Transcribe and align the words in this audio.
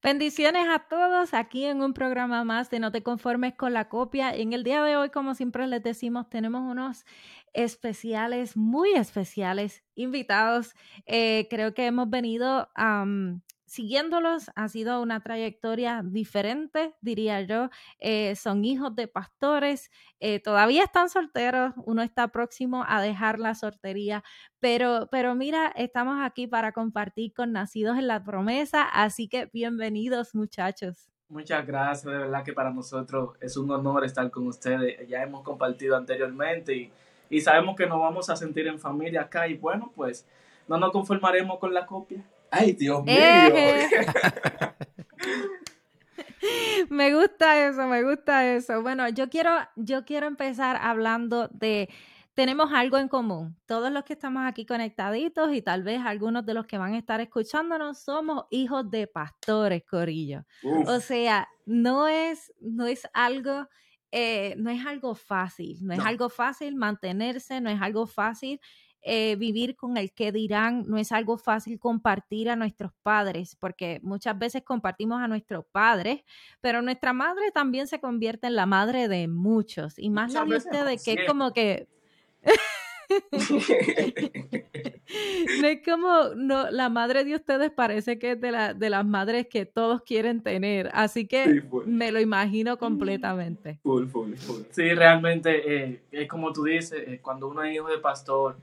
Bendiciones 0.00 0.68
a 0.68 0.78
todos 0.78 1.34
aquí 1.34 1.64
en 1.64 1.82
un 1.82 1.92
programa 1.92 2.44
más 2.44 2.70
de 2.70 2.78
No 2.78 2.92
te 2.92 3.02
conformes 3.02 3.54
con 3.54 3.74
la 3.74 3.88
copia. 3.88 4.32
En 4.32 4.52
el 4.52 4.62
día 4.62 4.80
de 4.84 4.96
hoy, 4.96 5.10
como 5.10 5.34
siempre 5.34 5.66
les 5.66 5.82
decimos, 5.82 6.30
tenemos 6.30 6.62
unos 6.62 7.04
especiales, 7.54 8.56
muy 8.56 8.92
especiales 8.92 9.84
invitados. 9.94 10.74
Eh, 11.06 11.46
creo 11.50 11.74
que 11.74 11.86
hemos 11.86 12.08
venido 12.10 12.68
siguiéndolos 13.68 14.50
ha 14.56 14.68
sido 14.68 15.00
una 15.02 15.20
trayectoria 15.20 16.02
diferente, 16.04 16.94
diría 17.00 17.42
yo. 17.42 17.68
Eh, 18.00 18.34
son 18.34 18.64
hijos 18.64 18.96
de 18.96 19.06
pastores, 19.06 19.90
eh, 20.20 20.40
todavía 20.40 20.84
están 20.84 21.08
solteros, 21.08 21.74
uno 21.84 22.02
está 22.02 22.28
próximo 22.28 22.84
a 22.88 23.00
dejar 23.02 23.38
la 23.38 23.54
soltería, 23.54 24.24
pero, 24.58 25.08
pero 25.12 25.34
mira, 25.34 25.68
estamos 25.76 26.18
aquí 26.20 26.46
para 26.46 26.72
compartir 26.72 27.32
con 27.34 27.52
Nacidos 27.52 27.98
en 27.98 28.08
la 28.08 28.24
Promesa, 28.24 28.82
así 28.82 29.28
que 29.28 29.50
bienvenidos 29.52 30.34
muchachos. 30.34 31.10
Muchas 31.28 31.66
gracias, 31.66 32.04
de 32.04 32.18
verdad 32.18 32.42
que 32.42 32.54
para 32.54 32.70
nosotros 32.70 33.36
es 33.40 33.58
un 33.58 33.70
honor 33.70 34.02
estar 34.06 34.30
con 34.30 34.46
ustedes. 34.46 35.06
Ya 35.08 35.22
hemos 35.22 35.42
compartido 35.42 35.94
anteriormente 35.94 36.74
y, 36.74 36.92
y 37.30 37.40
sabemos 37.40 37.76
que 37.76 37.86
nos 37.86 38.00
vamos 38.00 38.30
a 38.30 38.36
sentir 38.36 38.66
en 38.66 38.78
familia 38.78 39.22
acá 39.22 39.48
y 39.48 39.54
bueno, 39.54 39.92
pues 39.94 40.26
no 40.66 40.78
nos 40.78 40.92
conformaremos 40.92 41.58
con 41.58 41.74
la 41.74 41.86
copia. 41.86 42.24
¡Ay, 42.50 42.72
Dios 42.72 43.04
mío! 43.04 43.14
me 46.88 47.14
gusta 47.14 47.68
eso, 47.68 47.86
me 47.86 48.02
gusta 48.02 48.54
eso. 48.54 48.82
Bueno, 48.82 49.08
yo 49.08 49.28
quiero, 49.28 49.50
yo 49.76 50.04
quiero 50.04 50.26
empezar 50.26 50.78
hablando 50.80 51.48
de, 51.48 51.88
tenemos 52.34 52.72
algo 52.72 52.98
en 52.98 53.08
común. 53.08 53.56
Todos 53.66 53.90
los 53.90 54.04
que 54.04 54.14
estamos 54.14 54.44
aquí 54.46 54.64
conectaditos 54.64 55.52
y 55.52 55.60
tal 55.60 55.82
vez 55.82 56.00
algunos 56.04 56.46
de 56.46 56.54
los 56.54 56.66
que 56.66 56.78
van 56.78 56.94
a 56.94 56.98
estar 56.98 57.20
escuchándonos 57.20 57.98
somos 57.98 58.44
hijos 58.50 58.90
de 58.90 59.06
pastores, 59.06 59.84
Corillo. 59.84 60.44
O 60.86 61.00
sea, 61.00 61.48
no 61.66 62.08
es, 62.08 62.52
no 62.60 62.86
es 62.86 63.08
algo... 63.12 63.68
Eh, 64.10 64.54
no 64.56 64.70
es 64.70 64.86
algo 64.86 65.14
fácil, 65.14 65.78
no, 65.82 65.92
es 65.92 66.00
algo 66.00 66.30
fácil 66.30 66.76
mantenerse, 66.76 67.60
no 67.60 67.68
es 67.68 67.80
algo 67.82 68.06
fácil 68.06 68.58
eh, 69.02 69.36
vivir 69.36 69.76
con 69.76 69.96
el 69.96 70.12
que 70.12 70.32
dirán, 70.32 70.84
no 70.88 70.98
es 70.98 71.12
algo 71.12 71.38
fácil 71.38 71.78
compartir 71.78 72.50
a 72.50 72.56
nuestros 72.56 72.92
padres, 73.02 73.54
porque 73.54 74.00
muchas 74.02 74.38
veces 74.38 74.62
compartimos 74.64 75.20
a 75.20 75.28
nuestros 75.28 75.64
padres, 75.70 76.24
pero 76.60 76.82
nuestra 76.82 77.12
madre 77.12 77.50
también 77.52 77.86
se 77.86 78.00
convierte 78.00 78.46
en 78.46 78.56
la 78.56 78.66
madre 78.66 79.08
de 79.08 79.28
muchos, 79.28 79.98
y 79.98 80.10
más 80.10 80.32
la 80.32 80.44
de 80.44 80.56
ustedes, 80.56 81.04
que 81.04 81.12
es. 81.12 81.26
como 81.26 81.52
que... 81.52 81.86
no 85.60 85.66
es 85.66 85.80
como 85.84 86.34
no, 86.36 86.70
la 86.70 86.88
madre 86.90 87.24
de 87.24 87.34
ustedes 87.34 87.70
parece 87.70 88.18
que 88.18 88.32
es 88.32 88.40
de, 88.40 88.50
la, 88.50 88.74
de 88.74 88.90
las 88.90 89.06
madres 89.06 89.46
que 89.46 89.64
todos 89.64 90.02
quieren 90.02 90.42
tener, 90.42 90.90
así 90.92 91.26
que 91.26 91.64
me 91.86 92.12
lo 92.12 92.20
imagino 92.20 92.76
completamente. 92.76 93.80
Sí, 94.70 94.92
realmente 94.94 95.74
eh, 95.74 96.02
es 96.10 96.28
como 96.28 96.52
tú 96.52 96.64
dices, 96.64 97.02
eh, 97.06 97.20
cuando 97.22 97.48
uno 97.48 97.62
es 97.62 97.74
hijo 97.74 97.88
de 97.88 97.98
pastor, 97.98 98.58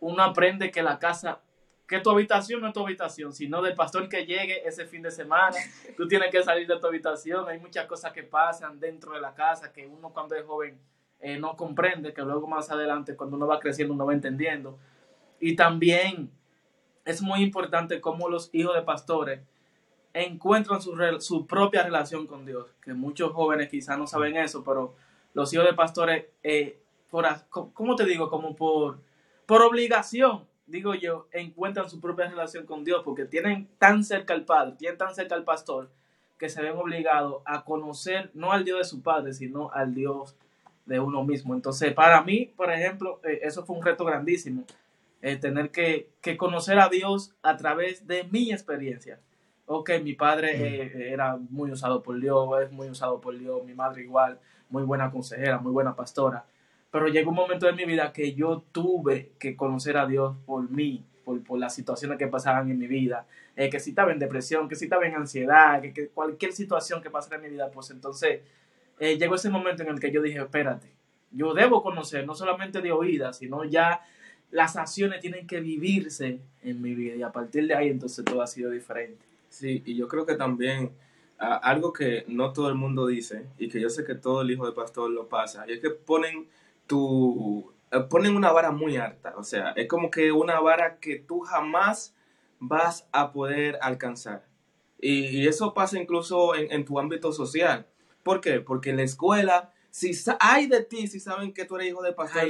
uno 0.00 0.22
aprende 0.22 0.70
que 0.70 0.82
la 0.82 0.98
casa, 0.98 1.40
que 1.86 1.98
tu 1.98 2.10
habitación 2.10 2.60
no 2.60 2.68
es 2.68 2.72
tu 2.72 2.80
habitación, 2.80 3.32
sino 3.32 3.60
del 3.60 3.74
pastor 3.74 4.08
que 4.08 4.24
llegue 4.24 4.66
ese 4.66 4.86
fin 4.86 5.02
de 5.02 5.10
semana. 5.10 5.56
Tú 5.96 6.06
tienes 6.06 6.30
que 6.30 6.42
salir 6.42 6.66
de 6.66 6.78
tu 6.78 6.86
habitación. 6.86 7.48
Hay 7.48 7.58
muchas 7.58 7.86
cosas 7.86 8.12
que 8.12 8.22
pasan 8.22 8.78
dentro 8.78 9.12
de 9.12 9.20
la 9.20 9.34
casa 9.34 9.72
que 9.72 9.86
uno 9.86 10.12
cuando 10.12 10.36
es 10.36 10.44
joven 10.44 10.78
eh, 11.20 11.38
no 11.38 11.56
comprende, 11.56 12.12
que 12.12 12.22
luego 12.22 12.46
más 12.46 12.70
adelante 12.70 13.16
cuando 13.16 13.36
uno 13.36 13.46
va 13.46 13.60
creciendo 13.60 13.94
uno 13.94 14.06
va 14.06 14.12
entendiendo. 14.12 14.78
Y 15.38 15.56
también 15.56 16.30
es 17.04 17.22
muy 17.22 17.42
importante 17.42 18.00
cómo 18.00 18.28
los 18.28 18.50
hijos 18.52 18.74
de 18.74 18.82
pastores 18.82 19.40
encuentran 20.12 20.82
su, 20.82 20.96
su 21.20 21.46
propia 21.46 21.82
relación 21.82 22.26
con 22.26 22.44
Dios, 22.44 22.66
que 22.82 22.94
muchos 22.94 23.32
jóvenes 23.32 23.68
quizás 23.68 23.98
no 23.98 24.06
saben 24.06 24.36
eso, 24.36 24.64
pero 24.64 24.94
los 25.34 25.52
hijos 25.52 25.66
de 25.66 25.74
pastores, 25.74 26.26
eh, 26.42 26.78
por, 27.10 27.26
¿cómo 27.50 27.96
te 27.96 28.04
digo? 28.04 28.28
Como 28.28 28.56
por 28.56 28.98
por 29.50 29.62
obligación, 29.62 30.46
digo 30.68 30.94
yo, 30.94 31.26
encuentran 31.32 31.90
su 31.90 32.00
propia 32.00 32.28
relación 32.28 32.66
con 32.66 32.84
Dios 32.84 33.02
porque 33.04 33.24
tienen 33.24 33.68
tan 33.78 34.04
cerca 34.04 34.32
al 34.32 34.44
Padre, 34.44 34.76
tienen 34.78 34.96
tan 34.96 35.12
cerca 35.12 35.34
al 35.34 35.42
pastor, 35.42 35.90
que 36.38 36.48
se 36.48 36.62
ven 36.62 36.76
obligados 36.76 37.42
a 37.44 37.64
conocer 37.64 38.30
no 38.32 38.52
al 38.52 38.64
Dios 38.64 38.78
de 38.78 38.84
su 38.84 39.02
Padre, 39.02 39.32
sino 39.34 39.72
al 39.72 39.92
Dios 39.92 40.36
de 40.90 40.98
uno 40.98 41.22
mismo. 41.24 41.54
Entonces, 41.54 41.94
para 41.94 42.20
mí, 42.22 42.50
por 42.56 42.70
ejemplo, 42.70 43.20
eh, 43.24 43.40
eso 43.42 43.64
fue 43.64 43.76
un 43.76 43.84
reto 43.84 44.04
grandísimo, 44.04 44.64
eh, 45.22 45.36
tener 45.36 45.70
que, 45.70 46.08
conocer 46.36 46.80
a 46.80 46.88
Dios 46.88 47.32
a 47.42 47.56
través 47.56 48.08
de 48.08 48.24
mi 48.24 48.50
experiencia. 48.50 49.20
Ok, 49.66 49.90
mi 50.02 50.14
padre 50.14 50.50
eh, 50.52 51.12
era 51.12 51.36
muy 51.36 51.70
usado 51.70 52.02
por 52.02 52.20
Dios, 52.20 52.48
es 52.60 52.72
muy 52.72 52.88
usado 52.88 53.20
por 53.20 53.38
Dios, 53.38 53.64
mi 53.64 53.72
madre 53.72 54.02
igual, 54.02 54.40
muy 54.68 54.82
buena 54.82 55.10
consejera, 55.10 55.58
muy 55.58 55.72
buena 55.72 55.94
pastora 55.94 56.44
pero 56.92 57.06
llegó 57.06 57.30
un 57.30 57.36
momento 57.36 57.66
de 57.66 57.72
mi 57.72 57.84
vida 57.84 58.12
que 58.12 58.34
yo 58.34 58.64
tuve 58.72 59.30
que 59.38 59.54
conocer 59.54 59.96
a 59.96 60.06
Dios 60.06 60.34
por 60.44 60.68
mí, 60.68 61.04
por, 61.24 61.40
por 61.44 61.56
las 61.56 61.72
situaciones 61.72 62.18
que 62.18 62.26
pasaban 62.26 62.68
en 62.68 62.80
mi 62.80 62.88
vida, 62.88 63.26
que 63.54 63.78
si 63.78 63.90
estaba 63.90 64.10
en 64.10 64.18
depresión, 64.18 64.68
que 64.68 64.74
si 64.74 64.86
estaba 64.86 65.06
en 65.06 65.14
ansiedad, 65.14 65.80
que, 65.82 66.08
cualquier 66.08 66.52
situación 66.52 67.00
que 67.00 67.08
pasara 67.08 67.36
en 67.36 67.42
mi 67.42 67.48
vida, 67.50 67.70
pues 67.70 67.92
entonces 67.92 68.40
eh, 69.00 69.18
llegó 69.18 69.34
ese 69.34 69.50
momento 69.50 69.82
en 69.82 69.88
el 69.88 69.98
que 69.98 70.12
yo 70.12 70.22
dije, 70.22 70.38
espérate, 70.38 70.88
yo 71.32 71.54
debo 71.54 71.82
conocer, 71.82 72.24
no 72.26 72.34
solamente 72.34 72.80
de 72.80 72.92
oídas, 72.92 73.38
sino 73.38 73.64
ya 73.64 74.02
las 74.52 74.76
acciones 74.76 75.20
tienen 75.20 75.46
que 75.46 75.60
vivirse 75.60 76.40
en 76.62 76.80
mi 76.80 76.94
vida 76.94 77.16
y 77.16 77.22
a 77.22 77.32
partir 77.32 77.66
de 77.66 77.74
ahí 77.74 77.88
entonces 77.88 78.24
todo 78.24 78.42
ha 78.42 78.46
sido 78.46 78.70
diferente. 78.70 79.24
Sí, 79.48 79.82
y 79.84 79.96
yo 79.96 80.06
creo 80.06 80.26
que 80.26 80.36
también 80.36 80.92
algo 81.38 81.92
que 81.92 82.24
no 82.28 82.52
todo 82.52 82.68
el 82.68 82.74
mundo 82.74 83.06
dice 83.06 83.46
y 83.58 83.68
que 83.68 83.80
yo 83.80 83.88
sé 83.88 84.04
que 84.04 84.14
todo 84.14 84.42
el 84.42 84.50
hijo 84.50 84.66
de 84.66 84.72
pastor 84.72 85.10
lo 85.10 85.28
pasa, 85.28 85.64
y 85.66 85.72
es 85.72 85.80
que 85.80 85.90
ponen 85.90 86.46
tú 86.86 87.72
eh, 87.92 88.00
ponen 88.00 88.36
una 88.36 88.52
vara 88.52 88.70
muy 88.70 88.96
alta, 88.96 89.34
o 89.36 89.42
sea, 89.42 89.70
es 89.70 89.88
como 89.88 90.10
que 90.10 90.30
una 90.30 90.60
vara 90.60 90.98
que 90.98 91.16
tú 91.16 91.40
jamás 91.40 92.14
vas 92.60 93.08
a 93.10 93.32
poder 93.32 93.78
alcanzar. 93.82 94.44
Y, 95.02 95.48
eso 95.48 95.72
pasa 95.72 95.98
incluso 95.98 96.54
en, 96.54 96.84
tu 96.84 96.98
ámbito 97.00 97.32
social. 97.32 97.86
¿Por 98.22 98.40
qué? 98.40 98.60
Porque 98.60 98.90
en 98.90 98.98
la 98.98 99.02
escuela, 99.02 99.72
si 99.90 100.12
hay 100.38 100.66
de 100.66 100.84
ti, 100.84 101.06
si 101.08 101.20
saben 101.20 101.52
que 101.52 101.64
tú 101.64 101.76
eres 101.76 101.88
hijo 101.88 102.02
de 102.02 102.12
pastor 102.12 102.48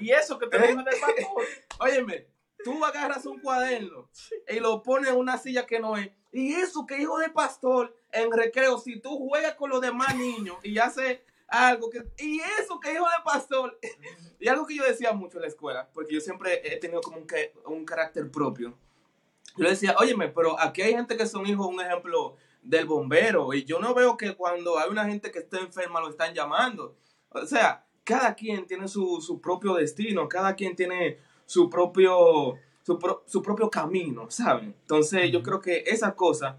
Y 0.00 0.10
eso 0.10 0.38
que 0.38 0.46
tú 0.46 0.56
eres 0.56 0.70
hijo 0.70 0.82
de 0.82 0.90
pastor. 0.90 1.44
Óyeme, 1.80 2.26
tú 2.64 2.84
agarras 2.84 3.26
un 3.26 3.40
cuaderno 3.40 4.08
y 4.48 4.60
lo 4.60 4.82
pones 4.82 5.10
en 5.10 5.16
una 5.16 5.38
silla 5.38 5.66
que 5.66 5.78
no 5.78 5.96
es. 5.96 6.10
Y 6.32 6.52
eso 6.54 6.86
que 6.86 7.00
hijo 7.00 7.18
de 7.18 7.30
pastor 7.30 7.94
en 8.12 8.30
recreo, 8.32 8.78
si 8.78 9.00
tú 9.00 9.16
juegas 9.18 9.54
con 9.54 9.70
los 9.70 9.80
demás 9.80 10.14
niños 10.16 10.56
y 10.62 10.78
haces 10.78 11.20
algo 11.48 11.90
que, 11.90 12.04
y 12.18 12.40
eso 12.60 12.78
que 12.78 12.92
hijo 12.92 13.04
de 13.04 13.24
pastor, 13.24 13.78
y 14.38 14.48
algo 14.48 14.66
que 14.66 14.76
yo 14.76 14.84
decía 14.84 15.12
mucho 15.12 15.38
en 15.38 15.42
la 15.42 15.48
escuela, 15.48 15.88
porque 15.92 16.14
yo 16.14 16.20
siempre 16.20 16.60
he 16.64 16.78
tenido 16.78 17.00
como 17.00 17.18
un, 17.18 17.26
un 17.66 17.84
carácter 17.84 18.30
propio. 18.30 18.78
Yo 19.56 19.68
decía, 19.68 19.96
óyeme, 19.98 20.28
pero 20.28 20.58
aquí 20.60 20.80
hay 20.82 20.92
gente 20.92 21.16
que 21.16 21.26
son 21.26 21.44
hijos, 21.46 21.66
un 21.66 21.80
ejemplo 21.80 22.36
del 22.62 22.86
bombero, 22.86 23.52
y 23.54 23.64
yo 23.64 23.78
no 23.78 23.94
veo 23.94 24.16
que 24.16 24.34
cuando 24.36 24.78
hay 24.78 24.90
una 24.90 25.06
gente 25.06 25.30
que 25.30 25.40
está 25.40 25.58
enferma 25.58 26.00
lo 26.00 26.10
están 26.10 26.34
llamando. 26.34 26.96
O 27.30 27.46
sea, 27.46 27.84
cada 28.04 28.34
quien 28.34 28.66
tiene 28.66 28.88
su, 28.88 29.20
su 29.20 29.40
propio 29.40 29.74
destino, 29.74 30.28
cada 30.28 30.54
quien 30.54 30.76
tiene 30.76 31.18
su 31.46 31.70
propio, 31.70 32.54
su, 32.82 32.98
su 33.26 33.42
propio 33.42 33.70
camino, 33.70 34.30
¿saben? 34.30 34.74
Entonces 34.80 35.30
yo 35.30 35.42
creo 35.42 35.60
que 35.60 35.84
esas 35.86 36.14
cosas 36.14 36.56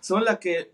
son 0.00 0.24
las 0.24 0.38
que 0.38 0.72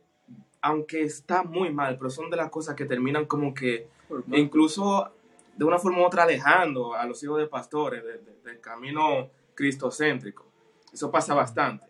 aunque 0.62 1.03
está 1.03 1.43
muy 1.43 1.73
mal, 1.73 1.97
pero 1.97 2.11
son 2.11 2.31
de 2.31 2.37
las 2.37 2.50
cosas 2.50 2.75
que 2.75 2.85
terminan 2.85 3.27
como 3.27 3.55
que 3.55 3.88
incluso 4.32 5.11
de 5.56 5.65
una 5.65 5.79
forma 5.79 6.00
u 6.00 6.05
otra 6.05 6.25
alejando 6.25 6.94
a 6.94 7.06
los 7.06 7.23
hijos 7.23 7.38
de 7.38 7.47
pastores 7.47 8.03
del 8.44 8.61
camino 8.61 9.31
cristocéntrico. 9.55 10.47
Eso 10.93 11.11
pasa 11.11 11.35
bastante. 11.35 11.87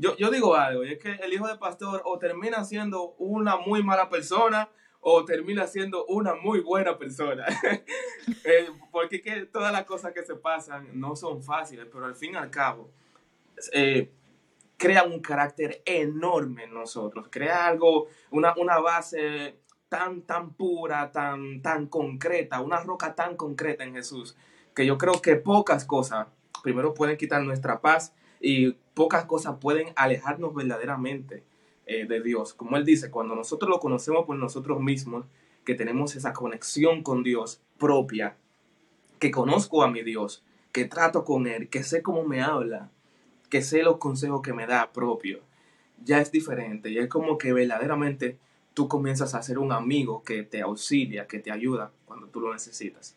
Yo, 0.00 0.16
yo 0.16 0.30
digo 0.30 0.54
algo, 0.54 0.82
y 0.82 0.92
es 0.92 0.98
que 0.98 1.12
el 1.12 1.30
hijo 1.30 1.46
de 1.46 1.58
pastor 1.58 2.00
o 2.06 2.18
termina 2.18 2.64
siendo 2.64 3.14
una 3.18 3.58
muy 3.58 3.82
mala 3.82 4.08
persona 4.08 4.70
o 5.00 5.26
termina 5.26 5.66
siendo 5.66 6.06
una 6.06 6.34
muy 6.34 6.60
buena 6.60 6.98
persona. 6.98 7.44
Eh, 8.44 8.68
porque 8.92 9.22
que 9.22 9.46
todas 9.46 9.72
las 9.72 9.84
cosas 9.84 10.12
que 10.12 10.22
se 10.22 10.34
pasan 10.34 10.88
no 10.92 11.16
son 11.16 11.42
fáciles, 11.42 11.86
pero 11.90 12.04
al 12.04 12.14
fin 12.14 12.34
y 12.34 12.36
al 12.36 12.50
cabo, 12.50 12.90
eh, 13.72 14.10
crea 14.76 15.04
un 15.04 15.20
carácter 15.20 15.82
enorme 15.84 16.64
en 16.64 16.74
nosotros, 16.74 17.28
crea 17.30 17.66
algo, 17.66 18.06
una, 18.30 18.54
una 18.56 18.78
base 18.78 19.58
tan, 19.88 20.22
tan 20.22 20.54
pura, 20.54 21.10
tan, 21.12 21.60
tan 21.60 21.86
concreta, 21.86 22.60
una 22.60 22.80
roca 22.80 23.14
tan 23.14 23.36
concreta 23.36 23.84
en 23.84 23.94
Jesús, 23.94 24.36
que 24.74 24.86
yo 24.86 24.96
creo 24.96 25.20
que 25.20 25.36
pocas 25.36 25.84
cosas, 25.84 26.28
primero 26.62 26.94
pueden 26.94 27.16
quitar 27.16 27.42
nuestra 27.42 27.80
paz 27.80 28.14
y 28.40 28.72
pocas 28.94 29.26
cosas 29.26 29.56
pueden 29.60 29.92
alejarnos 29.96 30.54
verdaderamente 30.54 31.44
eh, 31.86 32.06
de 32.06 32.20
Dios. 32.20 32.54
Como 32.54 32.76
Él 32.76 32.84
dice, 32.84 33.10
cuando 33.10 33.34
nosotros 33.34 33.68
lo 33.68 33.80
conocemos 33.80 34.24
por 34.24 34.36
nosotros 34.36 34.80
mismos, 34.80 35.26
que 35.64 35.74
tenemos 35.74 36.16
esa 36.16 36.32
conexión 36.32 37.02
con 37.02 37.22
Dios 37.22 37.60
propia, 37.78 38.36
que 39.18 39.30
conozco 39.30 39.82
a 39.82 39.90
mi 39.90 40.02
Dios, 40.02 40.42
que 40.72 40.86
trato 40.86 41.24
con 41.24 41.46
Él, 41.46 41.68
que 41.68 41.82
sé 41.82 42.02
cómo 42.02 42.24
me 42.24 42.40
habla, 42.40 42.90
que 43.50 43.62
sé 43.62 43.82
los 43.82 43.98
consejos 43.98 44.40
que 44.40 44.54
me 44.54 44.66
da 44.66 44.92
propio, 44.92 45.40
ya 46.02 46.20
es 46.20 46.32
diferente. 46.32 46.90
Y 46.90 46.98
es 46.98 47.08
como 47.08 47.36
que 47.36 47.52
verdaderamente 47.52 48.38
tú 48.72 48.88
comienzas 48.88 49.34
a 49.34 49.42
ser 49.42 49.58
un 49.58 49.72
amigo 49.72 50.22
que 50.22 50.42
te 50.42 50.62
auxilia, 50.62 51.26
que 51.26 51.40
te 51.40 51.50
ayuda 51.50 51.92
cuando 52.06 52.28
tú 52.28 52.40
lo 52.40 52.52
necesitas. 52.52 53.16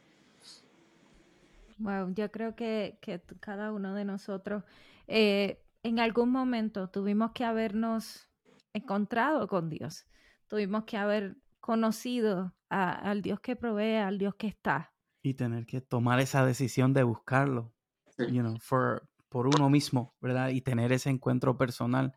Wow, 1.78 2.14
yo 2.14 2.32
creo 2.32 2.56
que, 2.56 2.98
que 3.02 3.22
cada 3.40 3.72
uno 3.72 3.94
de 3.94 4.06
nosotros 4.06 4.64
eh, 5.08 5.64
en 5.84 6.00
algún 6.00 6.32
momento 6.32 6.90
tuvimos 6.90 7.32
que 7.32 7.44
habernos 7.44 8.30
encontrado 8.74 9.48
con 9.48 9.70
Dios, 9.70 10.06
tuvimos 10.48 10.86
que 10.86 10.98
haber 10.98 11.38
conocido 11.60 12.56
al 12.70 13.22
Dios 13.22 13.40
que 13.40 13.56
provee, 13.56 13.98
al 13.98 14.18
Dios 14.18 14.36
que 14.36 14.48
está. 14.48 14.94
Y 15.22 15.36
tener 15.36 15.66
que 15.66 15.80
tomar 15.80 16.20
esa 16.20 16.46
decisión 16.46 16.94
de 16.94 17.04
buscarlo, 17.04 17.74
you 18.18 18.42
know, 18.42 18.58
for, 18.60 19.08
por 19.30 19.48
uno 19.48 19.70
mismo, 19.70 20.16
¿verdad? 20.20 20.50
Y 20.50 20.62
tener 20.62 20.92
ese 20.92 21.10
encuentro 21.10 21.58
personal, 21.58 22.14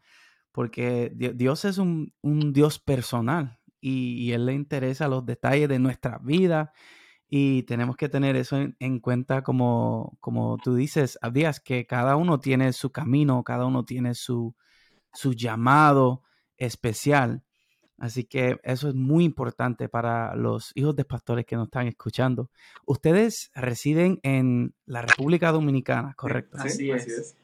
porque 0.51 1.13
Dios 1.15 1.65
es 1.65 1.79
un, 1.79 2.15
un 2.23 2.53
Dios 2.53 2.79
personal 2.79 3.61
y, 3.81 4.33
Él 4.33 4.47
le 4.47 4.55
interesa 4.55 5.09
los 5.09 5.25
detalles 5.25 5.69
de 5.69 5.79
nuestra 5.79 6.19
vida 6.19 6.73
y 7.29 7.65
tenemos 7.65 7.97
que 7.97 8.09
tener 8.09 8.37
eso 8.37 8.57
en, 8.57 9.01
cuenta 9.01 9.43
como, 9.43 10.17
como 10.21 10.59
tú 10.59 10.77
dices, 10.77 11.19
Abdías, 11.23 11.61
que 11.61 11.87
cada 11.87 12.17
uno 12.17 12.39
tiene 12.39 12.73
su 12.73 12.91
camino, 12.93 13.43
cada 13.43 13.67
uno 13.67 13.85
tiene 13.85 14.15
su, 14.15 14.55
su 15.13 15.33
llamado 15.33 16.23
especial. 16.57 17.43
Así 17.99 18.25
que 18.25 18.61
eso 18.63 18.89
es 18.89 18.95
muy 18.95 19.25
importante 19.25 19.89
para 19.89 20.37
los 20.37 20.71
hijos 20.75 20.95
de 20.95 21.05
pastores 21.05 21.47
que 21.47 21.57
nos 21.57 21.67
están 21.67 21.89
escuchando. 21.89 22.51
Ustedes 22.85 23.51
residen 23.55 24.21
en 24.23 24.75
la 24.85 25.03
República 25.03 25.51
Dominicana, 25.51 26.15
¿correcto? 26.15 26.59
así, 26.61 26.91
es. 26.91 27.37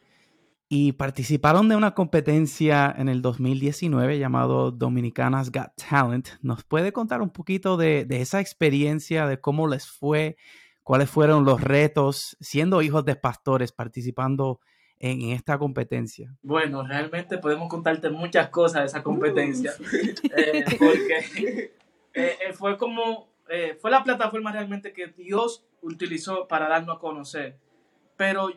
Y 0.75 0.93
participaron 0.93 1.69
de 1.69 1.77
una 1.77 1.93
competencia 1.93 2.95
en 2.97 3.11
el 3.11 3.21
2019 3.21 4.19
llamado 4.19 4.71
Dominicanas 4.71 5.53
Got 5.53 5.73
Talent. 5.77 6.29
¿Nos 6.41 6.65
puede 6.65 6.95
contar 6.95 7.21
un 7.21 7.29
poquito 7.29 7.77
de, 7.77 8.07
de 8.07 8.23
esa 8.23 8.41
experiencia, 8.41 9.27
de 9.27 9.39
cómo 9.39 9.69
les 9.69 9.91
fue, 9.91 10.39
cuáles 10.83 11.11
fueron 11.11 11.45
los 11.45 11.61
retos 11.61 12.39
siendo 12.41 12.81
hijos 12.81 13.05
de 13.05 13.17
pastores 13.17 13.71
participando 13.71 14.61
en 14.99 15.21
esta 15.33 15.59
competencia? 15.59 16.35
Bueno, 16.41 16.87
realmente 16.87 17.37
podemos 17.37 17.69
contarte 17.69 18.09
muchas 18.09 18.49
cosas 18.49 18.81
de 18.81 18.87
esa 18.87 19.03
competencia, 19.03 19.75
eh, 20.35 20.65
porque 20.79 21.19
eh, 22.15 22.39
eh, 22.49 22.53
fue 22.55 22.79
como, 22.79 23.29
fue 23.79 23.91
la 23.91 24.03
plataforma 24.03 24.51
realmente 24.51 24.95
que 24.95 25.09
Dios 25.09 25.67
utilizó 25.83 26.49
para 26.49 26.67
darnos 26.67 26.97
a 26.97 26.99
conocer, 26.99 27.59
pero 28.17 28.49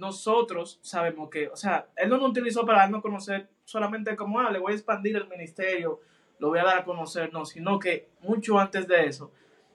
nosotros 0.00 0.80
sabemos 0.82 1.30
que, 1.30 1.48
o 1.48 1.56
sea, 1.56 1.88
Él 1.96 2.08
no 2.08 2.18
nos 2.18 2.30
utilizó 2.30 2.66
para 2.66 2.78
darnos 2.80 2.98
a 2.98 3.02
conocer 3.02 3.48
solamente 3.64 4.16
como, 4.16 4.40
ah, 4.40 4.50
le 4.50 4.58
voy 4.58 4.72
a 4.72 4.76
expandir 4.76 5.16
el 5.16 5.28
ministerio, 5.28 6.00
lo 6.38 6.48
voy 6.48 6.58
a 6.58 6.64
dar 6.64 6.78
a 6.78 6.84
conocer, 6.84 7.32
no, 7.32 7.44
sino 7.44 7.78
que 7.78 8.08
mucho 8.20 8.58
antes 8.58 8.88
de 8.88 9.06
eso, 9.06 9.30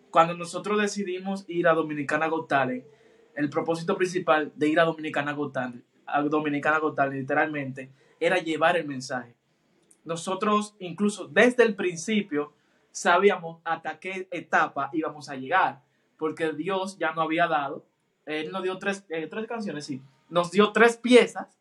cuando 0.10 0.36
nosotros 0.36 0.81
decidimos 0.81 1.45
ir 1.48 1.68
a 1.68 1.74
Dominicana 1.74 2.27
Got 2.27 2.51
el 3.36 3.50
propósito 3.50 3.98
principal 3.98 4.51
de 4.56 4.69
ir 4.69 4.80
a 4.80 4.86
Dominicana 4.86 5.33
Got 5.33 5.57
a 6.06 6.22
Dominicana 6.22 6.80
Gotal, 6.80 7.12
literalmente, 7.12 7.92
era 8.19 8.38
llevar 8.38 8.77
el 8.77 8.88
mensaje. 8.88 9.36
Nosotros, 10.04 10.75
incluso 10.80 11.27
desde 11.27 11.63
el 11.63 11.75
principio, 11.75 12.54
sabíamos 12.92 13.60
hasta 13.63 14.00
qué 14.00 14.27
etapa 14.31 14.89
íbamos 14.94 15.30
a 15.30 15.36
llegar, 15.36 15.81
porque 16.18 16.54
Dios 16.54 16.98
ya 16.98 17.12
no 17.13 17.22
había 17.22 17.48
dado, 17.48 17.86
Él 18.25 18.51
nos 18.51 18.63
dio 18.63 18.77
tres, 18.77 19.06
eh, 19.10 19.27
tres 19.27 19.48
canciones, 19.48 19.86
sí, 19.86 20.01
nos 20.30 20.51
dio 20.51 20.72
tres 20.72 20.98
piezas 20.98 21.57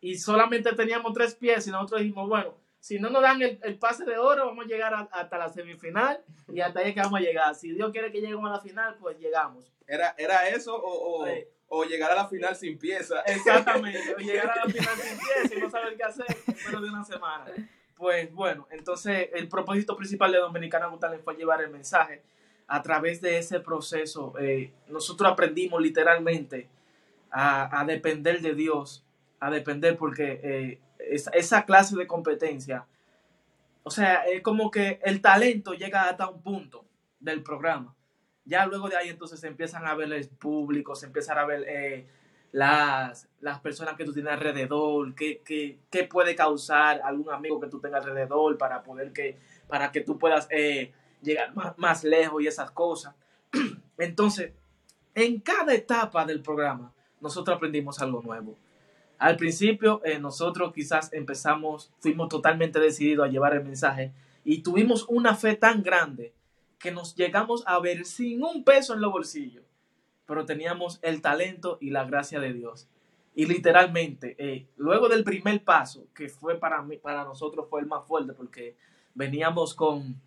y 0.00 0.18
solamente 0.18 0.72
teníamos 0.72 1.12
tres 1.14 1.34
piezas 1.34 1.66
y 1.66 1.70
nosotros 1.70 2.02
dijimos, 2.02 2.28
bueno, 2.28 2.54
si 2.80 2.98
no 2.98 3.08
nos 3.08 3.22
dan 3.22 3.40
el, 3.40 3.78
pase 3.78 4.04
de 4.04 4.18
oro, 4.18 4.46
vamos 4.46 4.66
a 4.66 4.68
llegar 4.68 5.08
hasta 5.10 5.38
la 5.38 5.48
semifinal 5.48 6.20
y 6.52 6.60
hasta 6.60 6.80
ahí 6.80 6.92
que 6.92 7.00
vamos 7.00 7.18
a 7.18 7.22
llegar. 7.22 7.54
Si 7.54 7.72
Dios 7.72 7.90
quiere 7.92 8.12
que 8.12 8.20
lleguemos 8.20 8.46
a 8.50 8.52
la 8.52 8.60
final, 8.60 8.96
pues 9.00 9.18
llegamos. 9.18 9.72
¿Era, 9.86 10.14
era 10.18 10.48
eso 10.48 10.76
o, 10.76 11.26
o 11.68 11.84
llegar 11.84 12.12
a 12.12 12.14
la 12.14 12.28
final 12.28 12.54
sin 12.54 12.78
pieza. 12.78 13.20
Exactamente, 13.22 14.14
o 14.14 14.18
llegar 14.18 14.50
a 14.50 14.64
la 14.66 14.72
final 14.72 14.96
sin 14.96 15.18
pieza 15.18 15.54
y 15.54 15.60
no 15.60 15.70
saber 15.70 15.96
qué 15.96 16.04
hacer 16.04 16.26
menos 16.66 16.82
de 16.82 16.88
una 16.88 17.04
semana. 17.04 17.46
Pues 17.96 18.32
bueno, 18.32 18.66
entonces 18.70 19.30
el 19.32 19.48
propósito 19.48 19.96
principal 19.96 20.32
de 20.32 20.38
Dominicana 20.38 20.86
Gutales 20.86 21.20
fue 21.22 21.34
llevar 21.36 21.62
el 21.62 21.70
mensaje. 21.70 22.22
A 22.66 22.82
través 22.82 23.20
de 23.20 23.38
ese 23.38 23.60
proceso, 23.60 24.34
eh, 24.38 24.72
nosotros 24.88 25.30
aprendimos 25.30 25.82
literalmente 25.82 26.68
a, 27.36 27.84
depender 27.86 28.40
de 28.40 28.54
Dios, 28.54 29.04
a 29.40 29.50
depender 29.50 29.96
porque 29.96 30.40
eh, 30.42 30.80
esa, 30.98 31.64
clase 31.64 31.96
de 31.96 32.06
competencia, 32.06 32.86
o 33.82 33.90
sea, 33.90 34.24
es 34.24 34.40
como 34.42 34.70
que 34.70 35.00
el 35.02 35.20
talento 35.20 35.74
llega 35.74 36.08
hasta 36.08 36.28
un 36.28 36.40
punto 36.40 36.84
del 37.20 37.42
programa 37.42 37.94
ya 38.44 38.66
luego 38.66 38.88
de 38.88 38.96
ahí 38.96 39.08
entonces 39.08 39.40
se 39.40 39.48
empiezan 39.48 39.86
a 39.86 39.94
ver 39.94 40.12
el 40.12 40.28
público, 40.28 40.94
se 40.94 41.06
empiezan 41.06 41.38
a 41.38 41.44
ver 41.46 41.64
eh, 41.66 42.06
las, 42.52 43.28
las 43.40 43.60
personas 43.60 43.96
que 43.96 44.04
tú 44.04 44.12
tienes 44.12 44.32
alrededor, 44.32 45.14
qué, 45.14 45.40
qué, 45.44 45.78
qué, 45.90 46.04
puede 46.04 46.34
causar 46.34 47.00
algún 47.02 47.32
amigo 47.32 47.58
que 47.58 47.68
tú 47.68 47.80
tengas 47.80 48.04
alrededor 48.04 48.58
para 48.58 48.82
poder 48.82 49.12
que, 49.12 49.38
para 49.66 49.90
que 49.92 50.02
tú 50.02 50.18
puedas 50.18 50.46
eh, 50.50 50.92
llegar 51.22 51.54
más, 51.54 51.78
más, 51.78 52.04
lejos 52.04 52.42
y 52.42 52.46
esas 52.46 52.70
cosas. 52.70 53.14
Entonces, 53.98 54.52
en 55.14 55.40
cada 55.40 55.74
etapa 55.74 56.24
del 56.26 56.42
programa, 56.42 56.92
nosotros 57.24 57.56
aprendimos 57.56 58.00
algo 58.00 58.22
nuevo. 58.22 58.54
Al 59.18 59.36
principio, 59.36 60.02
eh, 60.04 60.18
nosotros 60.18 60.72
quizás 60.74 61.10
empezamos, 61.12 61.90
fuimos 61.98 62.28
totalmente 62.28 62.78
decididos 62.78 63.26
a 63.26 63.30
llevar 63.30 63.54
el 63.54 63.64
mensaje 63.64 64.12
y 64.44 64.62
tuvimos 64.62 65.06
una 65.08 65.34
fe 65.34 65.56
tan 65.56 65.82
grande 65.82 66.34
que 66.78 66.92
nos 66.92 67.16
llegamos 67.16 67.64
a 67.66 67.80
ver 67.80 68.04
sin 68.04 68.44
un 68.44 68.62
peso 68.62 68.92
en 68.92 69.00
los 69.00 69.10
bolsillos, 69.10 69.64
pero 70.26 70.44
teníamos 70.44 70.98
el 71.00 71.22
talento 71.22 71.78
y 71.80 71.90
la 71.90 72.04
gracia 72.04 72.40
de 72.40 72.52
Dios. 72.52 72.88
Y 73.34 73.46
literalmente, 73.46 74.36
eh, 74.38 74.66
luego 74.76 75.08
del 75.08 75.24
primer 75.24 75.64
paso, 75.64 76.06
que 76.14 76.28
fue 76.28 76.56
para 76.58 76.84
para 77.02 77.24
nosotros 77.24 77.68
fue 77.70 77.80
el 77.80 77.86
más 77.86 78.06
fuerte, 78.06 78.34
porque 78.34 78.76
veníamos 79.14 79.74
con, 79.74 80.20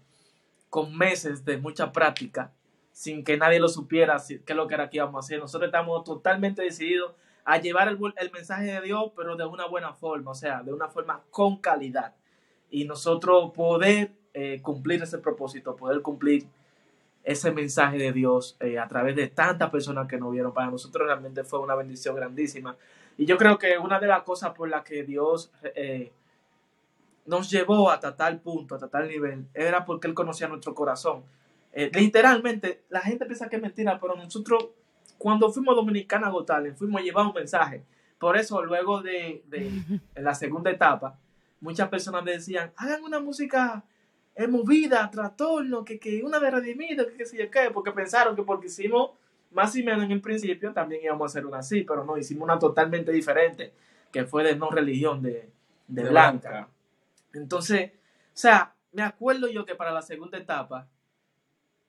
con 0.71 0.97
meses 0.97 1.45
de 1.45 1.57
mucha 1.57 1.91
práctica, 1.91 2.51
sin 2.97 3.23
que 3.23 3.37
nadie 3.37 3.59
lo 3.59 3.69
supiera 3.69 4.17
qué 4.27 4.41
es 4.43 4.55
lo 4.55 4.67
que 4.67 4.73
era 4.73 4.89
que 4.89 4.97
íbamos 4.97 5.13
a 5.13 5.19
hacer. 5.23 5.39
Nosotros 5.39 5.67
estamos 5.67 6.03
totalmente 6.03 6.63
decididos 6.63 7.13
a 7.45 7.59
llevar 7.59 7.89
el, 7.89 8.31
mensaje 8.31 8.65
de 8.65 8.81
Dios, 8.81 9.11
pero 9.15 9.35
de 9.35 9.45
una 9.45 9.67
buena 9.67 9.93
forma, 9.93 10.31
o 10.31 10.33
sea, 10.33 10.63
de 10.63 10.73
una 10.73 10.87
forma 10.87 11.21
con 11.29 11.57
calidad. 11.57 12.15
Y 12.71 12.85
nosotros 12.85 13.51
poder 13.53 14.13
eh, 14.33 14.61
cumplir 14.63 15.03
ese 15.03 15.19
propósito, 15.19 15.75
poder 15.75 16.01
cumplir 16.01 16.47
ese 17.23 17.51
mensaje 17.51 17.99
de 17.99 18.11
Dios 18.13 18.57
eh, 18.61 18.79
a 18.79 18.87
través 18.87 19.15
de 19.15 19.27
tantas 19.27 19.69
personas 19.69 20.07
que 20.07 20.17
nos 20.17 20.31
vieron. 20.31 20.51
Para 20.51 20.71
nosotros 20.71 21.05
realmente 21.05 21.43
fue 21.43 21.59
una 21.59 21.75
bendición 21.75 22.15
grandísima. 22.15 22.75
Y 23.15 23.27
yo 23.27 23.37
creo 23.37 23.59
que 23.59 23.77
una 23.77 23.99
de 23.99 24.07
las 24.07 24.23
cosas 24.23 24.55
por 24.55 24.69
las 24.69 24.83
que 24.83 25.03
Dios 25.03 25.51
eh, 25.75 26.11
nos 27.27 27.51
llevó 27.51 27.91
hasta 27.91 28.15
tal 28.15 28.39
punto, 28.39 28.73
hasta 28.73 28.87
tal 28.87 29.07
nivel, 29.07 29.45
era 29.53 29.85
porque 29.85 30.07
Él 30.07 30.15
conocía 30.15 30.47
nuestro 30.47 30.73
corazón. 30.73 31.25
Literalmente, 31.73 32.83
la 32.89 33.01
gente 33.01 33.25
piensa 33.25 33.49
que 33.49 33.57
es 33.57 33.61
mentira, 33.61 33.99
pero 33.99 34.15
nosotros, 34.15 34.69
cuando 35.17 35.51
fuimos 35.51 35.73
a 35.73 35.75
Dominicana 35.75 36.29
Gotales, 36.29 36.77
fuimos 36.77 37.01
a 37.01 37.03
llevar 37.03 37.25
un 37.25 37.33
mensaje. 37.33 37.83
Por 38.17 38.37
eso, 38.37 38.63
luego 38.63 39.01
de, 39.01 39.43
de 39.47 40.01
la 40.21 40.33
segunda 40.33 40.71
etapa, 40.71 41.19
muchas 41.61 41.89
personas 41.89 42.23
me 42.23 42.31
decían, 42.31 42.71
hagan 42.77 43.03
una 43.03 43.19
música 43.19 43.83
es 44.37 44.47
movida, 44.47 45.09
trastorno, 45.09 45.83
que, 45.83 45.99
que 45.99 46.21
una 46.23 46.39
de 46.39 46.51
redimido, 46.51 47.07
que 47.07 47.15
qué 47.15 47.25
sé 47.25 47.37
yo 47.37 47.49
qué, 47.49 47.71
porque 47.73 47.91
pensaron 47.91 48.35
que 48.35 48.43
porque 48.43 48.67
hicimos 48.67 49.11
más 49.51 49.75
y 49.75 49.83
menos 49.83 50.05
en 50.05 50.11
el 50.11 50.21
principio 50.21 50.71
también 50.73 51.01
íbamos 51.03 51.23
a 51.23 51.31
hacer 51.31 51.45
una 51.47 51.57
así, 51.57 51.81
pero 51.81 52.03
no, 52.03 52.17
hicimos 52.19 52.43
una 52.43 52.59
totalmente 52.59 53.11
diferente, 53.11 53.73
que 54.11 54.25
fue 54.25 54.43
de 54.43 54.55
no 54.55 54.69
religión 54.69 55.23
de, 55.23 55.49
de, 55.87 56.03
blanca. 56.03 56.67
Entonces, 57.33 57.93
o 57.93 58.37
sea, 58.37 58.75
me 58.91 59.01
acuerdo 59.01 59.47
yo 59.47 59.65
que 59.65 59.73
para 59.73 59.91
la 59.91 60.03
segunda 60.03 60.37
etapa, 60.37 60.87